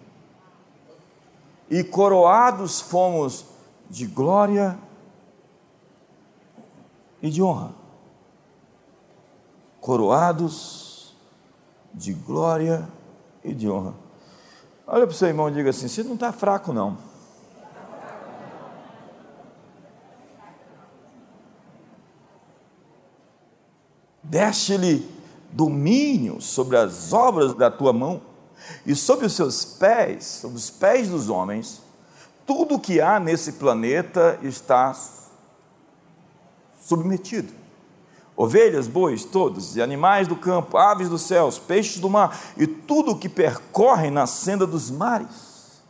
E 1.69 1.83
coroados 1.83 2.81
fomos 2.81 3.45
de 3.91 4.07
glória 4.07 4.79
e 7.21 7.29
de 7.31 7.43
honra. 7.43 7.73
Coroados 9.81 11.15
de 11.93 12.13
glória 12.13 12.89
e 13.43 13.55
de 13.55 13.69
honra. 13.69 13.95
Olha 14.87 15.07
para 15.07 15.13
o 15.13 15.17
seu 15.17 15.29
irmão 15.29 15.49
e 15.49 15.53
diga 15.53 15.71
assim: 15.71 15.89
você 15.89 16.03
não 16.03 16.15
está 16.15 16.33
fraco, 16.33 16.73
não. 16.73 16.99
Deste-lhe 24.23 25.16
domínio 25.57 26.41
sobre 26.41 26.77
as 26.77 27.13
obras 27.15 27.55
da 27.55 27.71
tua 27.71 27.93
mão 27.93 28.21
e 28.85 28.95
sobre 28.95 29.25
os 29.25 29.33
seus 29.33 29.65
pés, 29.65 30.25
sobre 30.25 30.57
os 30.59 30.69
pés 30.69 31.09
dos 31.09 31.31
homens, 31.31 31.81
tudo 32.47 32.79
que 32.79 33.01
há 33.01 33.19
nesse 33.19 33.53
planeta 33.53 34.39
está 34.43 34.95
submetido 36.81 37.67
ovelhas, 38.37 38.87
bois, 38.87 39.25
todos, 39.25 39.77
e 39.77 39.83
animais 39.83 40.29
do 40.29 40.37
campo, 40.37 40.77
aves 40.77 41.09
dos 41.09 41.23
céus, 41.23 41.59
peixes 41.59 41.99
do 41.99 42.11
mar 42.11 42.39
e 42.57 42.67
tudo 42.67 43.13
o 43.13 43.19
que 43.19 43.29
percorre 43.29 44.11
na 44.11 44.27
senda 44.27 44.67
dos 44.67 44.91
mares. 44.91 45.81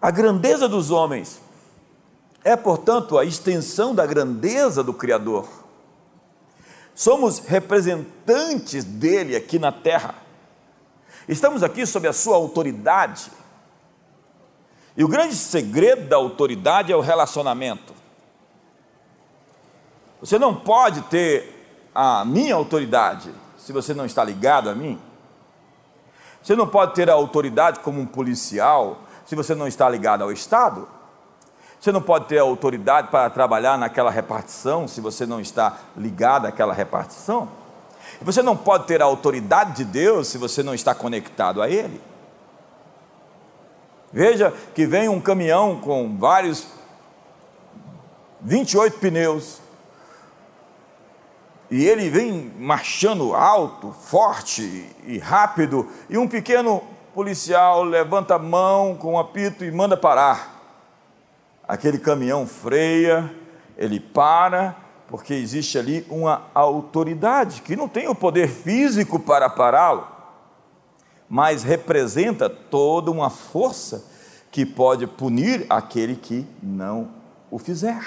A 0.00 0.12
grandeza 0.12 0.68
dos 0.68 0.92
homens 0.92 1.40
é, 2.44 2.54
portanto, 2.54 3.18
a 3.18 3.24
extensão 3.24 3.92
da 3.92 4.06
grandeza 4.06 4.82
do 4.82 4.94
Criador. 4.94 5.48
Somos 6.98 7.38
representantes 7.38 8.82
dele 8.82 9.36
aqui 9.36 9.56
na 9.56 9.70
terra. 9.70 10.16
Estamos 11.28 11.62
aqui 11.62 11.86
sob 11.86 12.08
a 12.08 12.12
sua 12.12 12.34
autoridade. 12.34 13.30
E 14.96 15.04
o 15.04 15.06
grande 15.06 15.36
segredo 15.36 16.08
da 16.08 16.16
autoridade 16.16 16.92
é 16.92 16.96
o 16.96 17.00
relacionamento. 17.00 17.94
Você 20.18 20.40
não 20.40 20.52
pode 20.52 21.02
ter 21.02 21.88
a 21.94 22.24
minha 22.24 22.56
autoridade 22.56 23.32
se 23.56 23.72
você 23.72 23.94
não 23.94 24.04
está 24.04 24.24
ligado 24.24 24.68
a 24.68 24.74
mim. 24.74 25.00
Você 26.42 26.56
não 26.56 26.66
pode 26.66 26.96
ter 26.96 27.08
a 27.08 27.14
autoridade 27.14 27.78
como 27.78 28.00
um 28.00 28.06
policial 28.06 29.04
se 29.24 29.36
você 29.36 29.54
não 29.54 29.68
está 29.68 29.88
ligado 29.88 30.24
ao 30.24 30.32
Estado. 30.32 30.88
Você 31.80 31.92
não 31.92 32.02
pode 32.02 32.26
ter 32.26 32.38
autoridade 32.38 33.08
para 33.08 33.30
trabalhar 33.30 33.78
naquela 33.78 34.10
repartição 34.10 34.88
se 34.88 35.00
você 35.00 35.24
não 35.24 35.40
está 35.40 35.78
ligado 35.96 36.46
àquela 36.46 36.74
repartição. 36.74 37.48
Você 38.20 38.42
não 38.42 38.56
pode 38.56 38.86
ter 38.86 39.00
a 39.00 39.04
autoridade 39.04 39.76
de 39.76 39.84
Deus 39.84 40.28
se 40.28 40.38
você 40.38 40.62
não 40.62 40.74
está 40.74 40.94
conectado 40.94 41.62
a 41.62 41.68
Ele. 41.68 42.00
Veja 44.12 44.52
que 44.74 44.86
vem 44.86 45.08
um 45.08 45.20
caminhão 45.20 45.78
com 45.80 46.16
vários 46.16 46.66
28 48.40 48.98
pneus, 48.98 49.60
e 51.70 51.84
ele 51.84 52.08
vem 52.08 52.50
marchando 52.58 53.34
alto, 53.34 53.92
forte 53.92 54.88
e 55.04 55.18
rápido, 55.18 55.86
e 56.08 56.16
um 56.16 56.26
pequeno 56.26 56.82
policial 57.12 57.84
levanta 57.84 58.36
a 58.36 58.38
mão 58.38 58.94
com 58.94 59.12
um 59.12 59.18
apito 59.18 59.64
e 59.64 59.70
manda 59.70 59.96
parar. 59.96 60.57
Aquele 61.68 61.98
caminhão 61.98 62.46
freia, 62.46 63.30
ele 63.76 64.00
para, 64.00 64.74
porque 65.06 65.34
existe 65.34 65.78
ali 65.78 66.06
uma 66.08 66.46
autoridade 66.54 67.60
que 67.62 67.76
não 67.76 67.86
tem 67.86 68.08
o 68.08 68.14
poder 68.14 68.48
físico 68.48 69.18
para 69.18 69.50
pará-lo, 69.50 70.06
mas 71.28 71.62
representa 71.62 72.48
toda 72.48 73.10
uma 73.10 73.28
força 73.28 74.04
que 74.50 74.64
pode 74.64 75.06
punir 75.06 75.66
aquele 75.68 76.16
que 76.16 76.46
não 76.62 77.10
o 77.50 77.58
fizer. 77.58 78.02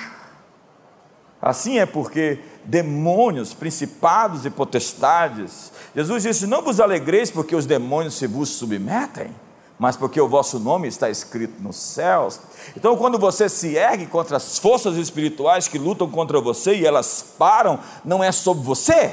Assim 1.41 1.79
é 1.79 1.85
porque 1.85 2.39
demônios, 2.63 3.53
principados 3.53 4.45
e 4.45 4.49
potestades. 4.49 5.71
Jesus 5.95 6.23
disse: 6.23 6.45
Não 6.45 6.61
vos 6.61 6.79
alegreis 6.79 7.31
porque 7.31 7.55
os 7.55 7.65
demônios 7.65 8.13
se 8.15 8.27
vos 8.27 8.49
submetem, 8.49 9.33
mas 9.81 9.97
porque 9.97 10.21
o 10.21 10.27
vosso 10.27 10.59
nome 10.59 10.87
está 10.87 11.09
escrito 11.09 11.59
nos 11.59 11.75
céus. 11.75 12.39
Então, 12.77 12.95
quando 12.95 13.17
você 13.17 13.49
se 13.49 13.75
ergue 13.75 14.05
contra 14.05 14.37
as 14.37 14.59
forças 14.59 14.95
espirituais 14.95 15.67
que 15.67 15.79
lutam 15.79 16.07
contra 16.07 16.39
você 16.39 16.75
e 16.75 16.85
elas 16.85 17.33
param, 17.35 17.79
não 18.05 18.23
é 18.23 18.31
sobre 18.31 18.63
você, 18.63 19.11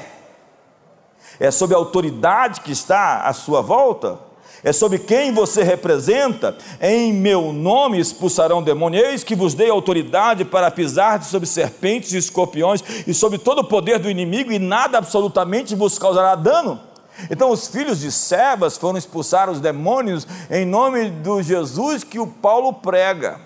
é 1.41 1.51
sobre 1.51 1.75
a 1.75 1.79
autoridade 1.79 2.61
que 2.61 2.71
está 2.71 3.23
à 3.23 3.33
sua 3.33 3.63
volta 3.63 4.29
é 4.65 4.73
sobre 4.73 4.99
quem 4.99 5.33
você 5.33 5.63
representa. 5.63 6.57
Em 6.81 7.13
meu 7.13 7.53
nome 7.53 8.01
expulsarão 8.01 8.61
demônios, 8.61 9.05
eis 9.05 9.25
que 9.25 9.37
vos 9.37 9.55
dei 9.55 9.71
autoridade 9.71 10.45
para 10.45 10.69
pisar 10.69 11.23
sobre 11.23 11.47
serpentes 11.47 12.13
e 12.13 12.17
escorpiões 12.17 12.83
e 13.07 13.15
sobre 13.15 13.39
todo 13.39 13.61
o 13.61 13.69
poder 13.69 14.01
do 14.01 14.11
inimigo, 14.11 14.51
e 14.51 14.59
nada 14.59 14.99
absolutamente 14.99 15.77
vos 15.77 15.97
causará 15.97 16.35
dano. 16.35 16.88
Então 17.31 17.51
os 17.51 17.69
filhos 17.69 18.01
de 18.01 18.13
Sebas 18.13 18.77
foram 18.77 18.99
expulsar 18.99 19.51
os 19.51 19.61
demônios 19.61 20.27
em 20.51 20.65
nome 20.65 21.11
do 21.11 21.43
Jesus 21.43 22.05
que 22.05 22.19
o 22.19 22.27
Paulo 22.27 22.75
prega. 22.75 23.41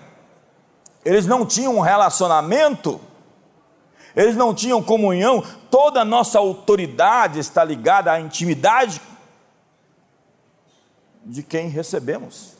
Eles 1.03 1.25
não 1.25 1.45
tinham 1.45 1.75
um 1.77 1.81
relacionamento, 1.81 2.99
eles 4.15 4.35
não 4.35 4.53
tinham 4.53 4.81
comunhão, 4.81 5.43
toda 5.69 6.01
a 6.01 6.05
nossa 6.05 6.39
autoridade 6.39 7.39
está 7.39 7.63
ligada 7.63 8.11
à 8.11 8.19
intimidade 8.19 9.01
de 11.25 11.41
quem 11.41 11.67
recebemos. 11.67 12.53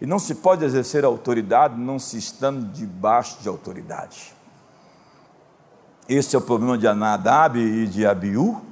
E 0.00 0.06
não 0.06 0.18
se 0.18 0.34
pode 0.36 0.64
exercer 0.64 1.04
autoridade 1.04 1.78
não 1.78 1.98
se 1.98 2.18
estando 2.18 2.66
debaixo 2.72 3.38
de 3.40 3.48
autoridade. 3.48 4.32
Esse 6.08 6.36
é 6.36 6.38
o 6.38 6.42
problema 6.42 6.78
de 6.78 6.86
Anadab 6.86 7.58
e 7.58 7.86
de 7.86 8.06
Abiú. 8.06 8.62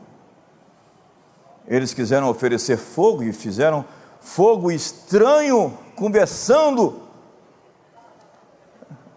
Eles 1.66 1.92
quiseram 1.92 2.28
oferecer 2.28 2.76
fogo 2.76 3.22
e 3.22 3.32
fizeram 3.32 3.84
fogo 4.20 4.70
estranho, 4.70 5.76
conversando. 5.94 7.02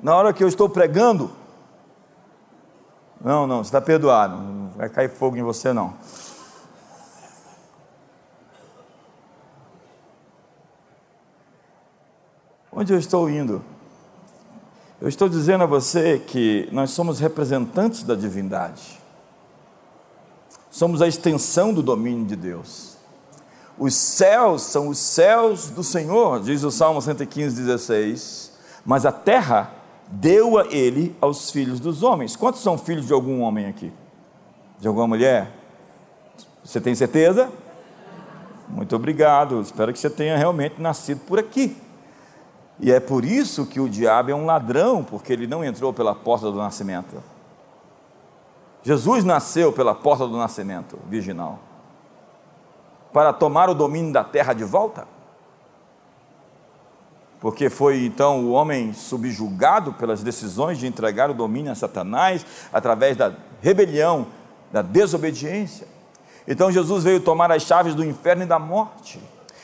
Na 0.02 0.16
hora 0.16 0.34
que 0.34 0.44
eu 0.44 0.48
estou 0.48 0.70
pregando, 0.70 1.32
não, 3.22 3.46
não, 3.46 3.58
você 3.58 3.68
está 3.68 3.82
perdoado, 3.82 4.38
não 4.38 4.70
vai 4.70 4.90
cair 4.90 5.10
fogo 5.10 5.36
em 5.36 5.44
você 5.44 5.74
não. 5.74 5.94
Onde 12.72 12.94
eu 12.94 13.00
estou 13.00 13.30
indo? 13.30 13.62
Eu 15.02 15.10
estou 15.10 15.28
dizendo 15.28 15.64
a 15.64 15.68
você 15.68 16.20
que 16.20 16.70
nós 16.72 16.92
somos 16.92 17.20
representantes 17.20 18.04
da 18.04 18.16
divindade, 18.16 18.99
somos 20.70 21.02
a 21.02 21.08
extensão 21.08 21.74
do 21.74 21.82
domínio 21.82 22.26
de 22.26 22.36
Deus. 22.36 22.98
Os 23.78 23.96
céus 23.96 24.64
são 24.64 24.90
os 24.90 24.98
céus 24.98 25.70
do 25.70 25.84
Senhor, 25.84 26.42
diz 26.42 26.64
o 26.64 26.72
Salmo 26.72 27.02
115, 27.02 27.56
16. 27.56 28.52
Mas 28.86 29.06
a 29.06 29.12
terra 29.12 29.72
deu 30.08 30.58
a 30.58 30.66
ele 30.68 31.16
aos 31.22 31.52
filhos 31.52 31.80
dos 31.80 32.04
homens. 32.04 32.36
Quantos 32.36 32.62
são 32.62 32.78
filhos 32.78 33.08
de 33.08 33.14
algum 33.14 33.42
homem 33.42 33.68
aqui? 33.68 33.92
De 34.80 34.88
alguma 34.88 35.08
mulher? 35.08 35.52
Você 36.64 36.82
tem 36.82 36.94
certeza? 36.94 37.50
Muito 38.68 38.96
obrigado. 38.96 39.62
Espero 39.62 39.94
que 39.94 40.00
você 40.00 40.10
tenha 40.10 40.38
realmente 40.38 40.82
nascido 40.82 41.22
por 41.22 41.40
aqui. 41.40 41.78
E 42.80 42.92
é 42.92 43.00
por 43.00 43.26
isso 43.26 43.66
que 43.66 43.80
o 43.80 43.90
diabo 43.90 44.32
é 44.32 44.36
um 44.36 44.46
ladrão, 44.46 45.04
porque 45.04 45.34
ele 45.34 45.48
não 45.48 45.64
entrou 45.64 45.94
pela 45.94 46.16
porta 46.16 46.52
do 46.52 46.58
nascimento. 46.58 47.18
Jesus 48.84 49.24
nasceu 49.24 49.72
pela 49.74 49.94
porta 49.94 50.28
do 50.28 50.38
nascimento 50.38 50.98
virginal 51.08 51.60
para 53.12 53.34
tomar 53.34 53.70
o 53.70 53.76
domínio 53.76 54.14
da 54.14 54.24
terra 54.24 54.54
de 54.54 54.64
volta. 54.64 55.08
Porque 57.40 57.70
foi 57.70 58.06
então 58.06 58.44
o 58.46 58.52
homem 58.52 58.94
subjugado 58.94 59.94
pelas 59.94 60.22
decisões 60.22 60.78
de 60.78 60.88
entregar 60.88 61.30
o 61.30 61.34
domínio 61.34 61.72
a 61.72 61.76
Satanás 61.76 62.46
através 62.72 63.16
da 63.16 63.34
rebelião, 63.62 64.28
da 64.72 64.82
desobediência. 64.82 65.88
Então 66.48 66.72
Jesus 66.72 67.04
veio 67.04 67.20
tomar 67.20 67.52
as 67.52 67.64
chaves 67.64 67.96
do 67.96 68.04
inferno 68.04 68.44
e 68.44 68.46
da 68.46 68.60
morte. 68.60 69.20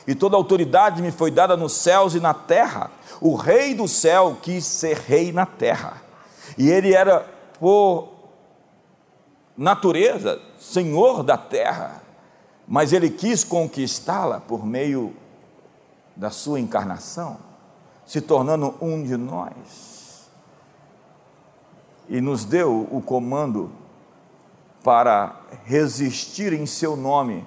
E 0.06 0.14
toda 0.14 0.36
autoridade 0.36 1.02
me 1.02 1.10
foi 1.10 1.30
dada 1.30 1.56
nos 1.56 1.72
céus 1.72 2.14
e 2.14 2.20
na 2.20 2.32
terra. 2.32 2.90
O 3.20 3.34
rei 3.34 3.74
do 3.74 3.88
céu 3.88 4.36
quis 4.40 4.64
ser 4.64 4.96
rei 4.98 5.32
na 5.32 5.44
terra. 5.44 6.00
E 6.56 6.70
ele 6.70 6.94
era 6.94 7.26
por 7.58 8.15
natureza 9.56 10.40
senhor 10.58 11.22
da 11.22 11.36
terra, 11.38 12.02
mas 12.66 12.92
ele 12.92 13.08
quis 13.08 13.44
conquistá-la 13.44 14.40
por 14.40 14.66
meio 14.66 15.14
da 16.14 16.30
sua 16.30 16.58
encarnação, 16.58 17.38
se 18.04 18.20
tornando 18.20 18.74
um 18.80 19.02
de 19.02 19.16
nós. 19.16 20.28
E 22.08 22.20
nos 22.20 22.44
deu 22.44 22.88
o 22.90 23.00
comando 23.00 23.70
para 24.82 25.40
resistir 25.64 26.52
em 26.52 26.64
seu 26.66 26.96
nome 26.96 27.44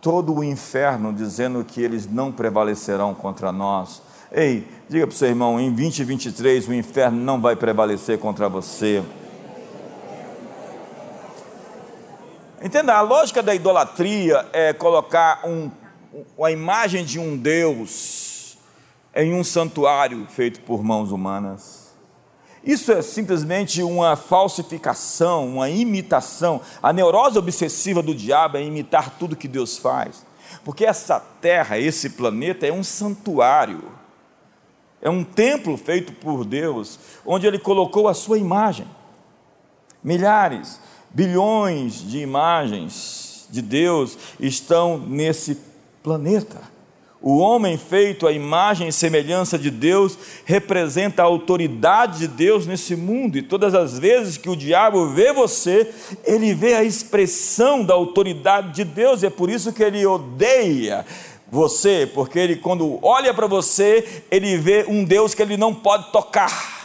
todo 0.00 0.34
o 0.34 0.44
inferno, 0.44 1.12
dizendo 1.12 1.64
que 1.64 1.80
eles 1.80 2.06
não 2.10 2.32
prevalecerão 2.32 3.14
contra 3.14 3.52
nós. 3.52 4.02
Ei, 4.30 4.66
diga 4.88 5.06
para 5.06 5.14
o 5.14 5.16
seu 5.16 5.28
irmão, 5.28 5.60
em 5.60 5.72
2023 5.72 6.68
o 6.68 6.74
inferno 6.74 7.18
não 7.18 7.40
vai 7.40 7.54
prevalecer 7.54 8.18
contra 8.18 8.48
você. 8.48 9.02
Entenda, 12.62 12.94
a 12.94 13.00
lógica 13.00 13.42
da 13.42 13.52
idolatria 13.52 14.48
é 14.52 14.72
colocar 14.72 15.40
um, 15.44 15.68
a 16.40 16.52
imagem 16.52 17.04
de 17.04 17.18
um 17.18 17.36
Deus 17.36 18.56
em 19.12 19.34
um 19.34 19.42
santuário 19.42 20.24
feito 20.28 20.60
por 20.60 20.80
mãos 20.80 21.10
humanas. 21.10 21.92
Isso 22.62 22.92
é 22.92 23.02
simplesmente 23.02 23.82
uma 23.82 24.14
falsificação, 24.14 25.48
uma 25.48 25.68
imitação. 25.68 26.60
A 26.80 26.92
neurose 26.92 27.36
obsessiva 27.36 28.00
do 28.00 28.14
diabo 28.14 28.56
é 28.56 28.62
imitar 28.62 29.10
tudo 29.18 29.34
que 29.34 29.48
Deus 29.48 29.76
faz. 29.76 30.24
Porque 30.64 30.84
essa 30.84 31.18
terra, 31.18 31.76
esse 31.80 32.10
planeta, 32.10 32.64
é 32.64 32.72
um 32.72 32.84
santuário, 32.84 33.90
é 35.00 35.10
um 35.10 35.24
templo 35.24 35.76
feito 35.76 36.12
por 36.12 36.44
Deus, 36.44 37.00
onde 37.26 37.44
Ele 37.44 37.58
colocou 37.58 38.06
a 38.06 38.14
sua 38.14 38.38
imagem. 38.38 38.86
Milhares, 40.04 40.80
bilhões 41.14 42.06
de 42.08 42.18
imagens 42.18 43.46
de 43.50 43.60
Deus 43.60 44.16
estão 44.40 44.98
nesse 44.98 45.58
planeta. 46.02 46.72
O 47.20 47.38
homem 47.38 47.78
feito 47.78 48.26
à 48.26 48.32
imagem 48.32 48.88
e 48.88 48.92
semelhança 48.92 49.56
de 49.56 49.70
Deus 49.70 50.18
representa 50.44 51.22
a 51.22 51.26
autoridade 51.26 52.18
de 52.18 52.26
Deus 52.26 52.66
nesse 52.66 52.96
mundo, 52.96 53.38
e 53.38 53.42
todas 53.42 53.76
as 53.76 53.96
vezes 53.96 54.36
que 54.36 54.50
o 54.50 54.56
diabo 54.56 55.06
vê 55.10 55.32
você, 55.32 55.88
ele 56.24 56.52
vê 56.52 56.74
a 56.74 56.82
expressão 56.82 57.84
da 57.84 57.94
autoridade 57.94 58.72
de 58.74 58.82
Deus, 58.82 59.22
e 59.22 59.26
é 59.26 59.30
por 59.30 59.48
isso 59.48 59.72
que 59.72 59.84
ele 59.84 60.04
odeia 60.04 61.06
você, 61.48 62.10
porque 62.12 62.40
ele, 62.40 62.56
quando 62.56 62.98
olha 63.02 63.32
para 63.32 63.46
você, 63.46 64.24
ele 64.28 64.56
vê 64.56 64.84
um 64.88 65.04
Deus 65.04 65.32
que 65.32 65.42
ele 65.42 65.56
não 65.56 65.72
pode 65.72 66.10
tocar. 66.10 66.81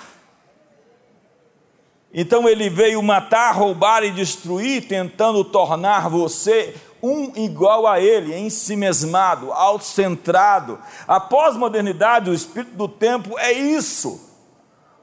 Então 2.20 2.50
ele 2.50 2.68
veio 2.68 3.04
matar, 3.04 3.52
roubar 3.52 4.04
e 4.04 4.10
destruir, 4.10 4.88
tentando 4.88 5.44
tornar 5.44 6.10
você 6.10 6.76
um 7.00 7.32
igual 7.36 7.86
a 7.86 8.00
ele, 8.02 8.34
em 8.34 8.50
si 8.50 8.76
mesmado, 8.76 9.54
autocentrado. 9.54 10.80
A 11.08 11.20
pós-modernidade, 11.20 12.32
o 12.32 12.34
espírito 12.34 12.76
do 12.76 12.88
tempo 12.88 13.38
é 13.38 13.52
isso. 13.52 14.20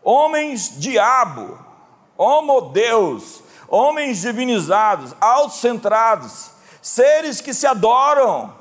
Homens 0.03 0.75
diabo, 0.77 1.57
homo 2.19 2.61
Deus, 2.73 3.45
homens 3.69 4.23
divinizados, 4.23 5.15
autocentrados, 5.21 6.51
seres 6.83 7.41
que 7.41 7.55
se 7.55 7.65
adoram, 7.65 8.53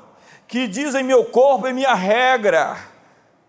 que 0.46 0.68
dizem 0.68 1.02
meu 1.02 1.24
corpo 1.24 1.66
é 1.66 1.72
minha 1.72 1.92
regra, 1.92 2.76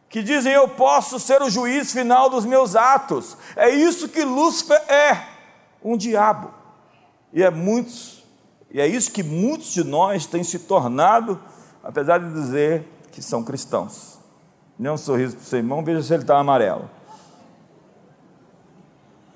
que 0.10 0.24
dizem 0.24 0.54
eu 0.54 0.68
posso 0.68 1.20
ser 1.20 1.42
o 1.42 1.50
juiz 1.50 1.92
final 1.92 2.30
dos 2.30 2.46
meus 2.46 2.76
atos. 2.76 3.38
É 3.56 3.70
isso 3.70 4.10
que 4.10 4.24
Lúcifer 4.24 4.82
é, 4.90 5.28
um 5.84 5.98
diabo. 5.98 6.52
E 7.34 7.44
é 7.44 7.50
muitos 7.50 8.16
e 8.76 8.82
é 8.82 8.86
isso 8.86 9.10
que 9.10 9.24
muitos 9.24 9.68
de 9.68 9.86
nós 9.86 10.26
têm 10.26 10.44
se 10.44 10.60
tornado, 10.60 11.40
apesar 11.82 12.18
de 12.18 12.34
dizer 12.34 12.86
que 13.10 13.22
são 13.22 13.42
cristãos. 13.42 14.20
Dê 14.78 14.90
um 14.90 14.98
sorriso 14.98 15.38
para 15.38 15.44
o 15.44 15.46
seu 15.46 15.60
irmão, 15.60 15.82
veja 15.82 16.04
se 16.04 16.14
ele 16.14 16.24
está 16.24 16.38
amarelo. 16.38 16.90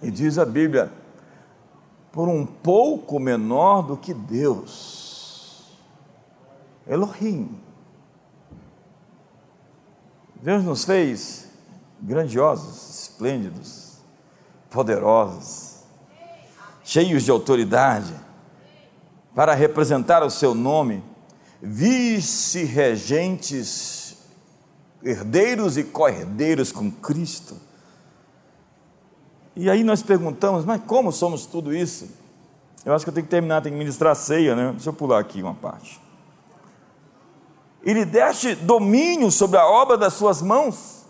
E 0.02 0.12
diz 0.12 0.38
a 0.38 0.44
Bíblia, 0.44 0.92
por 2.12 2.28
um 2.28 2.46
pouco 2.46 3.18
menor 3.18 3.82
do 3.82 3.96
que 3.96 4.14
Deus. 4.14 5.74
Elohim. 6.86 7.62
Deus 10.42 10.64
nos 10.64 10.86
fez 10.86 11.50
grandiosos, 12.02 13.02
esplêndidos, 13.02 13.98
poderosos, 14.70 15.80
cheios 16.84 17.24
de 17.24 17.32
autoridade 17.32 18.14
para 19.36 19.54
representar 19.54 20.24
o 20.24 20.30
seu 20.30 20.56
nome, 20.56 21.04
vice-regentes, 21.62 24.16
herdeiros 25.04 25.78
e 25.78 25.84
co-herdeiros 25.84 26.72
com 26.72 26.90
Cristo. 26.90 27.58
E 29.56 29.70
aí 29.70 29.84
nós 29.84 30.02
perguntamos, 30.02 30.64
mas 30.64 30.82
como 30.84 31.12
somos 31.12 31.46
tudo 31.46 31.76
isso? 31.76 32.08
Eu 32.86 32.94
acho 32.94 33.04
que 33.04 33.10
eu 33.10 33.14
tenho 33.14 33.26
que 33.26 33.32
terminar, 33.32 33.62
tenho 33.62 33.76
que 33.76 33.80
ministrar 33.80 34.14
a 34.14 34.16
ceia, 34.16 34.56
né? 34.56 34.72
Deixa 34.72 34.90
eu 34.90 34.94
pular 34.94 35.20
aqui 35.20 35.44
uma 35.44 35.54
parte. 35.54 36.00
E 37.84 37.94
lhe 37.94 38.06
deste 38.06 38.56
domínio 38.56 39.32
sobre 39.32 39.58
a 39.58 39.66
obra 39.66 39.98
das 39.98 40.14
suas 40.14 40.42
mãos 40.42 41.06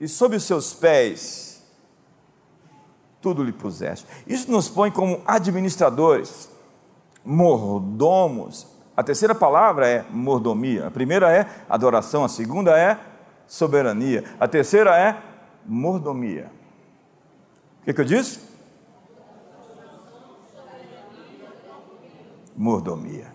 e 0.00 0.06
sobre 0.06 0.36
os 0.36 0.44
seus 0.44 0.72
pés. 0.72 1.62
Tudo 3.20 3.42
lhe 3.42 3.52
puseste. 3.52 4.06
Isso 4.26 4.50
nos 4.50 4.68
põe 4.68 4.90
como 4.90 5.20
administradores 5.26 6.50
mordomos. 7.24 8.66
A 8.96 9.02
terceira 9.02 9.34
palavra 9.34 9.88
é 9.88 10.04
mordomia. 10.10 10.86
A 10.88 10.90
primeira 10.90 11.32
é 11.32 11.46
adoração, 11.68 12.24
a 12.24 12.28
segunda 12.28 12.78
é 12.78 12.98
soberania, 13.46 14.24
a 14.40 14.48
terceira 14.48 14.98
é 14.98 15.22
mordomia. 15.66 16.50
O 17.80 17.84
que, 17.84 17.92
que 17.92 18.00
eu 18.00 18.04
disse? 18.04 18.40
Mordomia. 22.56 23.31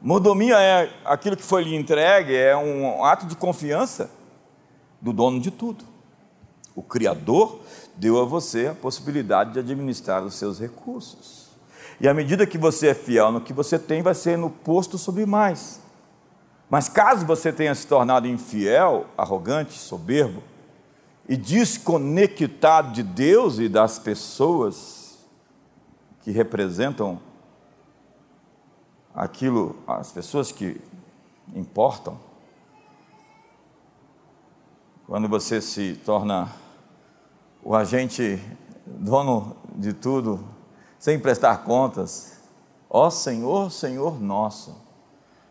Mordomia 0.00 0.58
é 0.60 0.90
aquilo 1.04 1.36
que 1.36 1.42
foi 1.42 1.64
lhe 1.64 1.74
entregue, 1.74 2.34
é 2.34 2.56
um 2.56 3.04
ato 3.04 3.26
de 3.26 3.34
confiança 3.34 4.10
do 5.00 5.12
dono 5.12 5.40
de 5.40 5.50
tudo. 5.50 5.84
O 6.74 6.82
Criador 6.82 7.60
deu 7.96 8.20
a 8.20 8.24
você 8.24 8.68
a 8.68 8.74
possibilidade 8.74 9.52
de 9.52 9.58
administrar 9.58 10.22
os 10.22 10.34
seus 10.34 10.60
recursos. 10.60 11.48
E 12.00 12.06
à 12.06 12.14
medida 12.14 12.46
que 12.46 12.56
você 12.56 12.88
é 12.88 12.94
fiel 12.94 13.32
no 13.32 13.40
que 13.40 13.52
você 13.52 13.76
tem, 13.76 14.02
vai 14.02 14.14
ser 14.14 14.38
no 14.38 14.48
posto 14.48 14.96
sobre 14.96 15.26
mais. 15.26 15.80
Mas 16.70 16.88
caso 16.88 17.26
você 17.26 17.52
tenha 17.52 17.74
se 17.74 17.86
tornado 17.86 18.28
infiel, 18.28 19.06
arrogante, 19.16 19.72
soberbo 19.72 20.42
e 21.28 21.36
desconectado 21.36 22.92
de 22.92 23.02
Deus 23.02 23.58
e 23.58 23.68
das 23.68 23.98
pessoas 23.98 25.18
que 26.22 26.30
representam 26.30 27.20
aquilo, 29.18 29.74
as 29.84 30.12
pessoas 30.12 30.52
que 30.52 30.80
importam, 31.52 32.16
quando 35.08 35.28
você 35.28 35.60
se 35.60 36.00
torna 36.04 36.48
o 37.60 37.74
agente 37.74 38.40
dono 38.86 39.56
de 39.74 39.92
tudo, 39.92 40.44
sem 41.00 41.18
prestar 41.18 41.64
contas. 41.64 42.38
Ó 42.88 43.10
Senhor, 43.10 43.72
Senhor 43.72 44.20
nosso, 44.20 44.76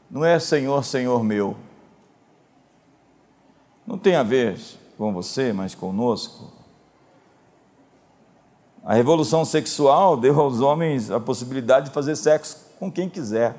não 0.09 0.24
é 0.24 0.39
Senhor, 0.39 0.86
Senhor 0.86 1.22
meu. 1.22 1.57
Não 3.86 3.97
tem 3.97 4.15
a 4.15 4.24
ver 4.24 4.57
com 4.97 5.11
você, 5.11 5.51
mas 5.51 5.76
conosco. 5.76 6.53
A 8.84 8.93
revolução 8.93 9.43
sexual 9.43 10.15
deu 10.15 10.39
aos 10.39 10.61
homens 10.61 11.11
a 11.11 11.20
possibilidade 11.20 11.88
de 11.88 11.91
fazer 11.91 12.15
sexo 12.15 12.66
com 12.80 12.92
quem 12.92 13.10
quiser. 13.10 13.56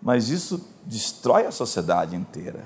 Mas 0.00 0.28
isso 0.28 0.66
destrói 0.86 1.46
a 1.46 1.52
sociedade 1.52 2.16
inteira. 2.16 2.64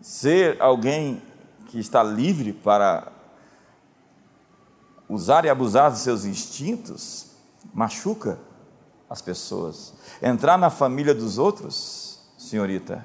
Ser 0.00 0.60
alguém 0.60 1.22
que 1.66 1.78
está 1.78 2.02
livre 2.02 2.52
para 2.52 3.12
usar 5.08 5.44
e 5.44 5.48
abusar 5.48 5.90
dos 5.90 6.00
seus 6.00 6.24
instintos 6.24 7.30
machuca 7.72 8.38
as 9.08 9.20
pessoas. 9.20 9.92
Entrar 10.22 10.56
na 10.56 10.70
família 10.70 11.14
dos 11.14 11.36
outros, 11.36 12.20
senhorita, 12.38 13.04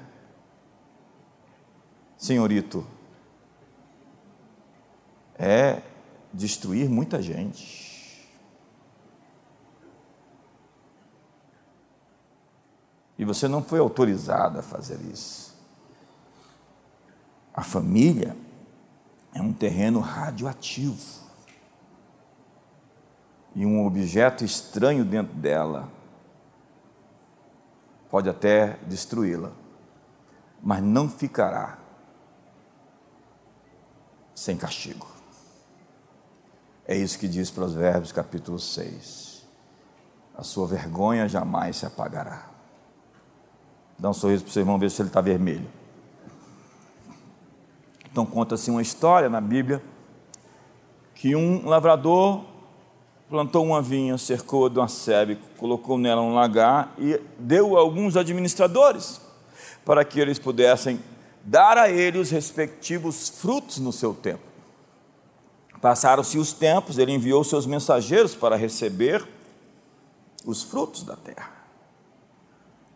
senhorito, 2.16 2.86
é 5.38 5.82
destruir 6.32 6.88
muita 6.88 7.20
gente. 7.20 7.85
E 13.18 13.24
você 13.24 13.48
não 13.48 13.62
foi 13.62 13.78
autorizado 13.78 14.58
a 14.58 14.62
fazer 14.62 15.00
isso. 15.00 15.54
A 17.54 17.62
família 17.62 18.36
é 19.32 19.40
um 19.40 19.52
terreno 19.52 20.00
radioativo. 20.00 21.24
E 23.54 23.64
um 23.64 23.86
objeto 23.86 24.44
estranho 24.44 25.04
dentro 25.04 25.34
dela 25.34 25.88
pode 28.10 28.28
até 28.28 28.78
destruí-la, 28.86 29.52
mas 30.62 30.82
não 30.82 31.08
ficará 31.08 31.78
sem 34.34 34.56
castigo. 34.56 35.06
É 36.86 36.94
isso 36.94 37.18
que 37.18 37.26
diz 37.26 37.50
Provérbios 37.50 38.12
capítulo 38.12 38.58
6. 38.58 39.44
A 40.36 40.42
sua 40.42 40.66
vergonha 40.66 41.26
jamais 41.26 41.78
se 41.78 41.86
apagará. 41.86 42.55
Dá 43.98 44.10
um 44.10 44.12
sorriso 44.12 44.44
para 44.44 44.50
o 44.50 44.52
seu 44.52 44.62
irmão, 44.62 44.78
ver 44.78 44.90
se 44.90 45.00
ele 45.00 45.08
está 45.08 45.20
vermelho. 45.20 45.66
Então 48.10 48.24
conta-se 48.24 48.70
uma 48.70 48.82
história 48.82 49.28
na 49.28 49.40
Bíblia 49.40 49.82
que 51.14 51.34
um 51.34 51.66
lavrador 51.66 52.44
plantou 53.28 53.64
uma 53.64 53.82
vinha, 53.82 54.16
cercou 54.18 54.68
de 54.68 54.78
uma 54.78 54.88
sebe, 54.88 55.38
colocou 55.56 55.98
nela 55.98 56.22
um 56.22 56.34
lagar 56.34 56.94
e 56.98 57.20
deu 57.38 57.76
a 57.76 57.80
alguns 57.80 58.16
administradores 58.16 59.20
para 59.84 60.04
que 60.04 60.20
eles 60.20 60.38
pudessem 60.38 61.00
dar 61.42 61.78
a 61.78 61.88
ele 61.88 62.18
os 62.18 62.30
respectivos 62.30 63.28
frutos 63.28 63.78
no 63.78 63.92
seu 63.92 64.14
tempo. 64.14 64.42
Passaram-se 65.80 66.38
os 66.38 66.52
tempos, 66.52 66.98
ele 66.98 67.12
enviou 67.12 67.44
seus 67.44 67.66
mensageiros 67.66 68.34
para 68.34 68.56
receber 68.56 69.26
os 70.44 70.62
frutos 70.62 71.02
da 71.02 71.16
terra. 71.16 71.55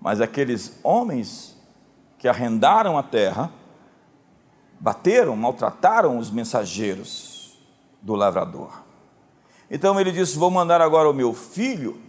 Mas 0.01 0.21
aqueles 0.21 0.79
homens 0.83 1.57
que 2.19 2.27
arrendaram 2.27 2.97
a 2.97 3.03
terra, 3.03 3.53
bateram, 4.79 5.37
maltrataram 5.37 6.19
os 6.19 6.31
mensageiros 6.31 7.59
do 8.01 8.15
lavrador. 8.15 8.83
Então 9.71 10.01
ele 10.01 10.11
disse: 10.11 10.39
Vou 10.39 10.51
mandar 10.51 10.81
agora 10.81 11.09
o 11.09 11.15
meu 11.15 11.33
filho. 11.33 12.01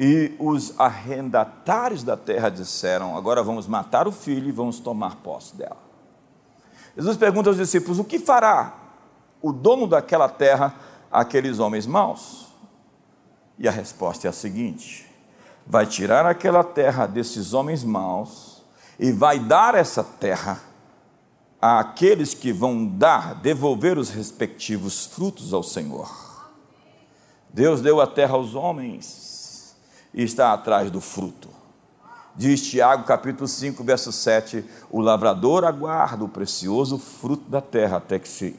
E 0.00 0.36
os 0.38 0.78
arrendatários 0.78 2.04
da 2.04 2.16
terra 2.16 2.48
disseram: 2.48 3.16
Agora 3.16 3.42
vamos 3.42 3.66
matar 3.66 4.06
o 4.06 4.12
filho 4.12 4.48
e 4.48 4.52
vamos 4.52 4.78
tomar 4.78 5.16
posse 5.16 5.56
dela. 5.56 5.78
Jesus 6.96 7.16
pergunta 7.16 7.50
aos 7.50 7.56
discípulos: 7.56 7.98
O 7.98 8.04
que 8.04 8.18
fará 8.18 8.74
o 9.40 9.52
dono 9.52 9.86
daquela 9.86 10.28
terra 10.28 10.74
àqueles 11.10 11.58
homens 11.58 11.86
maus? 11.86 12.48
E 13.58 13.66
a 13.66 13.72
resposta 13.72 14.28
é 14.28 14.30
a 14.30 14.32
seguinte: 14.32 15.07
vai 15.68 15.84
tirar 15.84 16.24
aquela 16.24 16.64
terra 16.64 17.06
desses 17.06 17.52
homens 17.52 17.84
maus 17.84 18.62
e 18.98 19.12
vai 19.12 19.38
dar 19.38 19.74
essa 19.74 20.02
terra 20.02 20.60
àqueles 21.60 22.32
que 22.32 22.52
vão 22.52 22.86
dar, 22.86 23.34
devolver 23.34 23.98
os 23.98 24.08
respectivos 24.08 25.04
frutos 25.04 25.52
ao 25.52 25.62
Senhor. 25.62 26.10
Deus 27.50 27.82
deu 27.82 28.00
a 28.00 28.06
terra 28.06 28.34
aos 28.34 28.54
homens 28.54 29.76
e 30.14 30.22
está 30.22 30.54
atrás 30.54 30.90
do 30.90 31.02
fruto. 31.02 31.48
Diz 32.34 32.66
Tiago 32.66 33.04
capítulo 33.04 33.46
5, 33.46 33.82
verso 33.84 34.10
7: 34.10 34.64
O 34.90 35.00
lavrador 35.00 35.64
aguarda 35.64 36.24
o 36.24 36.28
precioso 36.28 36.98
fruto 36.98 37.50
da 37.50 37.60
terra 37.60 37.98
até 37.98 38.18
que 38.18 38.28
se 38.28 38.58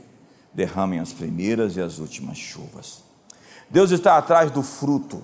derramem 0.54 1.00
as 1.00 1.14
primeiras 1.14 1.76
e 1.76 1.82
as 1.82 1.98
últimas 1.98 2.38
chuvas. 2.38 3.04
Deus 3.70 3.92
está 3.92 4.18
atrás 4.18 4.52
do 4.52 4.62
fruto 4.62 5.24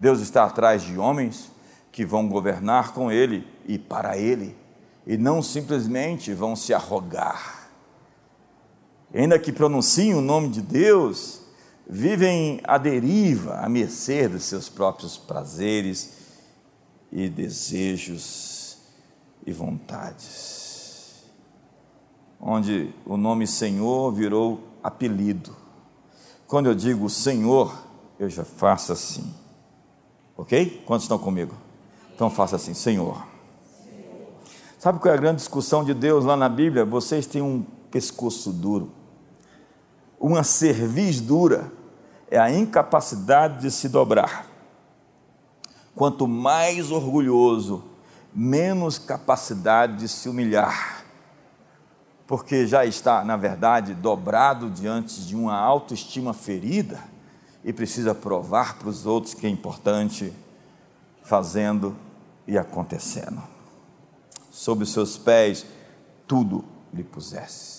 Deus 0.00 0.20
está 0.20 0.44
atrás 0.44 0.82
de 0.82 0.96
homens 0.96 1.50
que 1.90 2.04
vão 2.04 2.28
governar 2.28 2.92
com 2.92 3.10
Ele 3.10 3.46
e 3.66 3.78
para 3.78 4.16
Ele, 4.16 4.56
e 5.06 5.16
não 5.16 5.42
simplesmente 5.42 6.32
vão 6.32 6.54
se 6.54 6.72
arrogar. 6.72 7.70
ainda 9.12 9.38
que 9.38 9.52
pronunciem 9.52 10.14
o 10.14 10.20
nome 10.20 10.50
de 10.50 10.60
Deus, 10.60 11.40
vivem 11.88 12.60
à 12.64 12.76
deriva, 12.76 13.58
à 13.58 13.68
mercê 13.68 14.28
dos 14.28 14.44
seus 14.44 14.68
próprios 14.68 15.16
prazeres 15.16 16.12
e 17.10 17.28
desejos 17.28 18.78
e 19.46 19.52
vontades. 19.52 21.24
Onde 22.38 22.94
o 23.06 23.16
nome 23.16 23.46
Senhor 23.46 24.12
virou 24.12 24.60
apelido. 24.82 25.56
Quando 26.46 26.66
eu 26.66 26.74
digo 26.74 27.10
Senhor, 27.10 27.76
eu 28.18 28.28
já 28.28 28.44
faço 28.44 28.92
assim. 28.92 29.34
Ok? 30.38 30.84
Quantos 30.86 31.02
estão 31.02 31.18
comigo? 31.18 31.52
Então 32.14 32.30
faça 32.30 32.54
assim, 32.54 32.72
Senhor. 32.72 33.26
Sabe 34.78 35.00
qual 35.00 35.12
é 35.12 35.16
a 35.16 35.20
grande 35.20 35.38
discussão 35.38 35.82
de 35.82 35.92
Deus 35.92 36.24
lá 36.24 36.36
na 36.36 36.48
Bíblia? 36.48 36.84
Vocês 36.84 37.26
têm 37.26 37.42
um 37.42 37.66
pescoço 37.90 38.52
duro, 38.52 38.92
uma 40.20 40.44
cerviz 40.44 41.20
dura, 41.20 41.72
é 42.30 42.38
a 42.38 42.52
incapacidade 42.52 43.62
de 43.62 43.70
se 43.72 43.88
dobrar. 43.88 44.46
Quanto 45.96 46.28
mais 46.28 46.92
orgulhoso, 46.92 47.82
menos 48.32 48.96
capacidade 48.96 49.96
de 49.96 50.08
se 50.08 50.28
humilhar, 50.28 51.04
porque 52.28 52.64
já 52.64 52.86
está, 52.86 53.24
na 53.24 53.36
verdade, 53.36 53.92
dobrado 53.92 54.70
diante 54.70 55.20
de 55.22 55.34
uma 55.34 55.58
autoestima 55.58 56.32
ferida 56.32 57.00
e 57.68 57.72
precisa 57.74 58.14
provar 58.14 58.78
para 58.78 58.88
os 58.88 59.04
outros 59.04 59.34
que 59.34 59.46
é 59.46 59.50
importante, 59.50 60.32
fazendo 61.22 61.94
e 62.46 62.56
acontecendo. 62.56 63.42
Sob 64.50 64.84
os 64.84 64.90
seus 64.90 65.18
pés, 65.18 65.66
tudo 66.26 66.64
lhe 66.94 67.04
pusesse. 67.04 67.77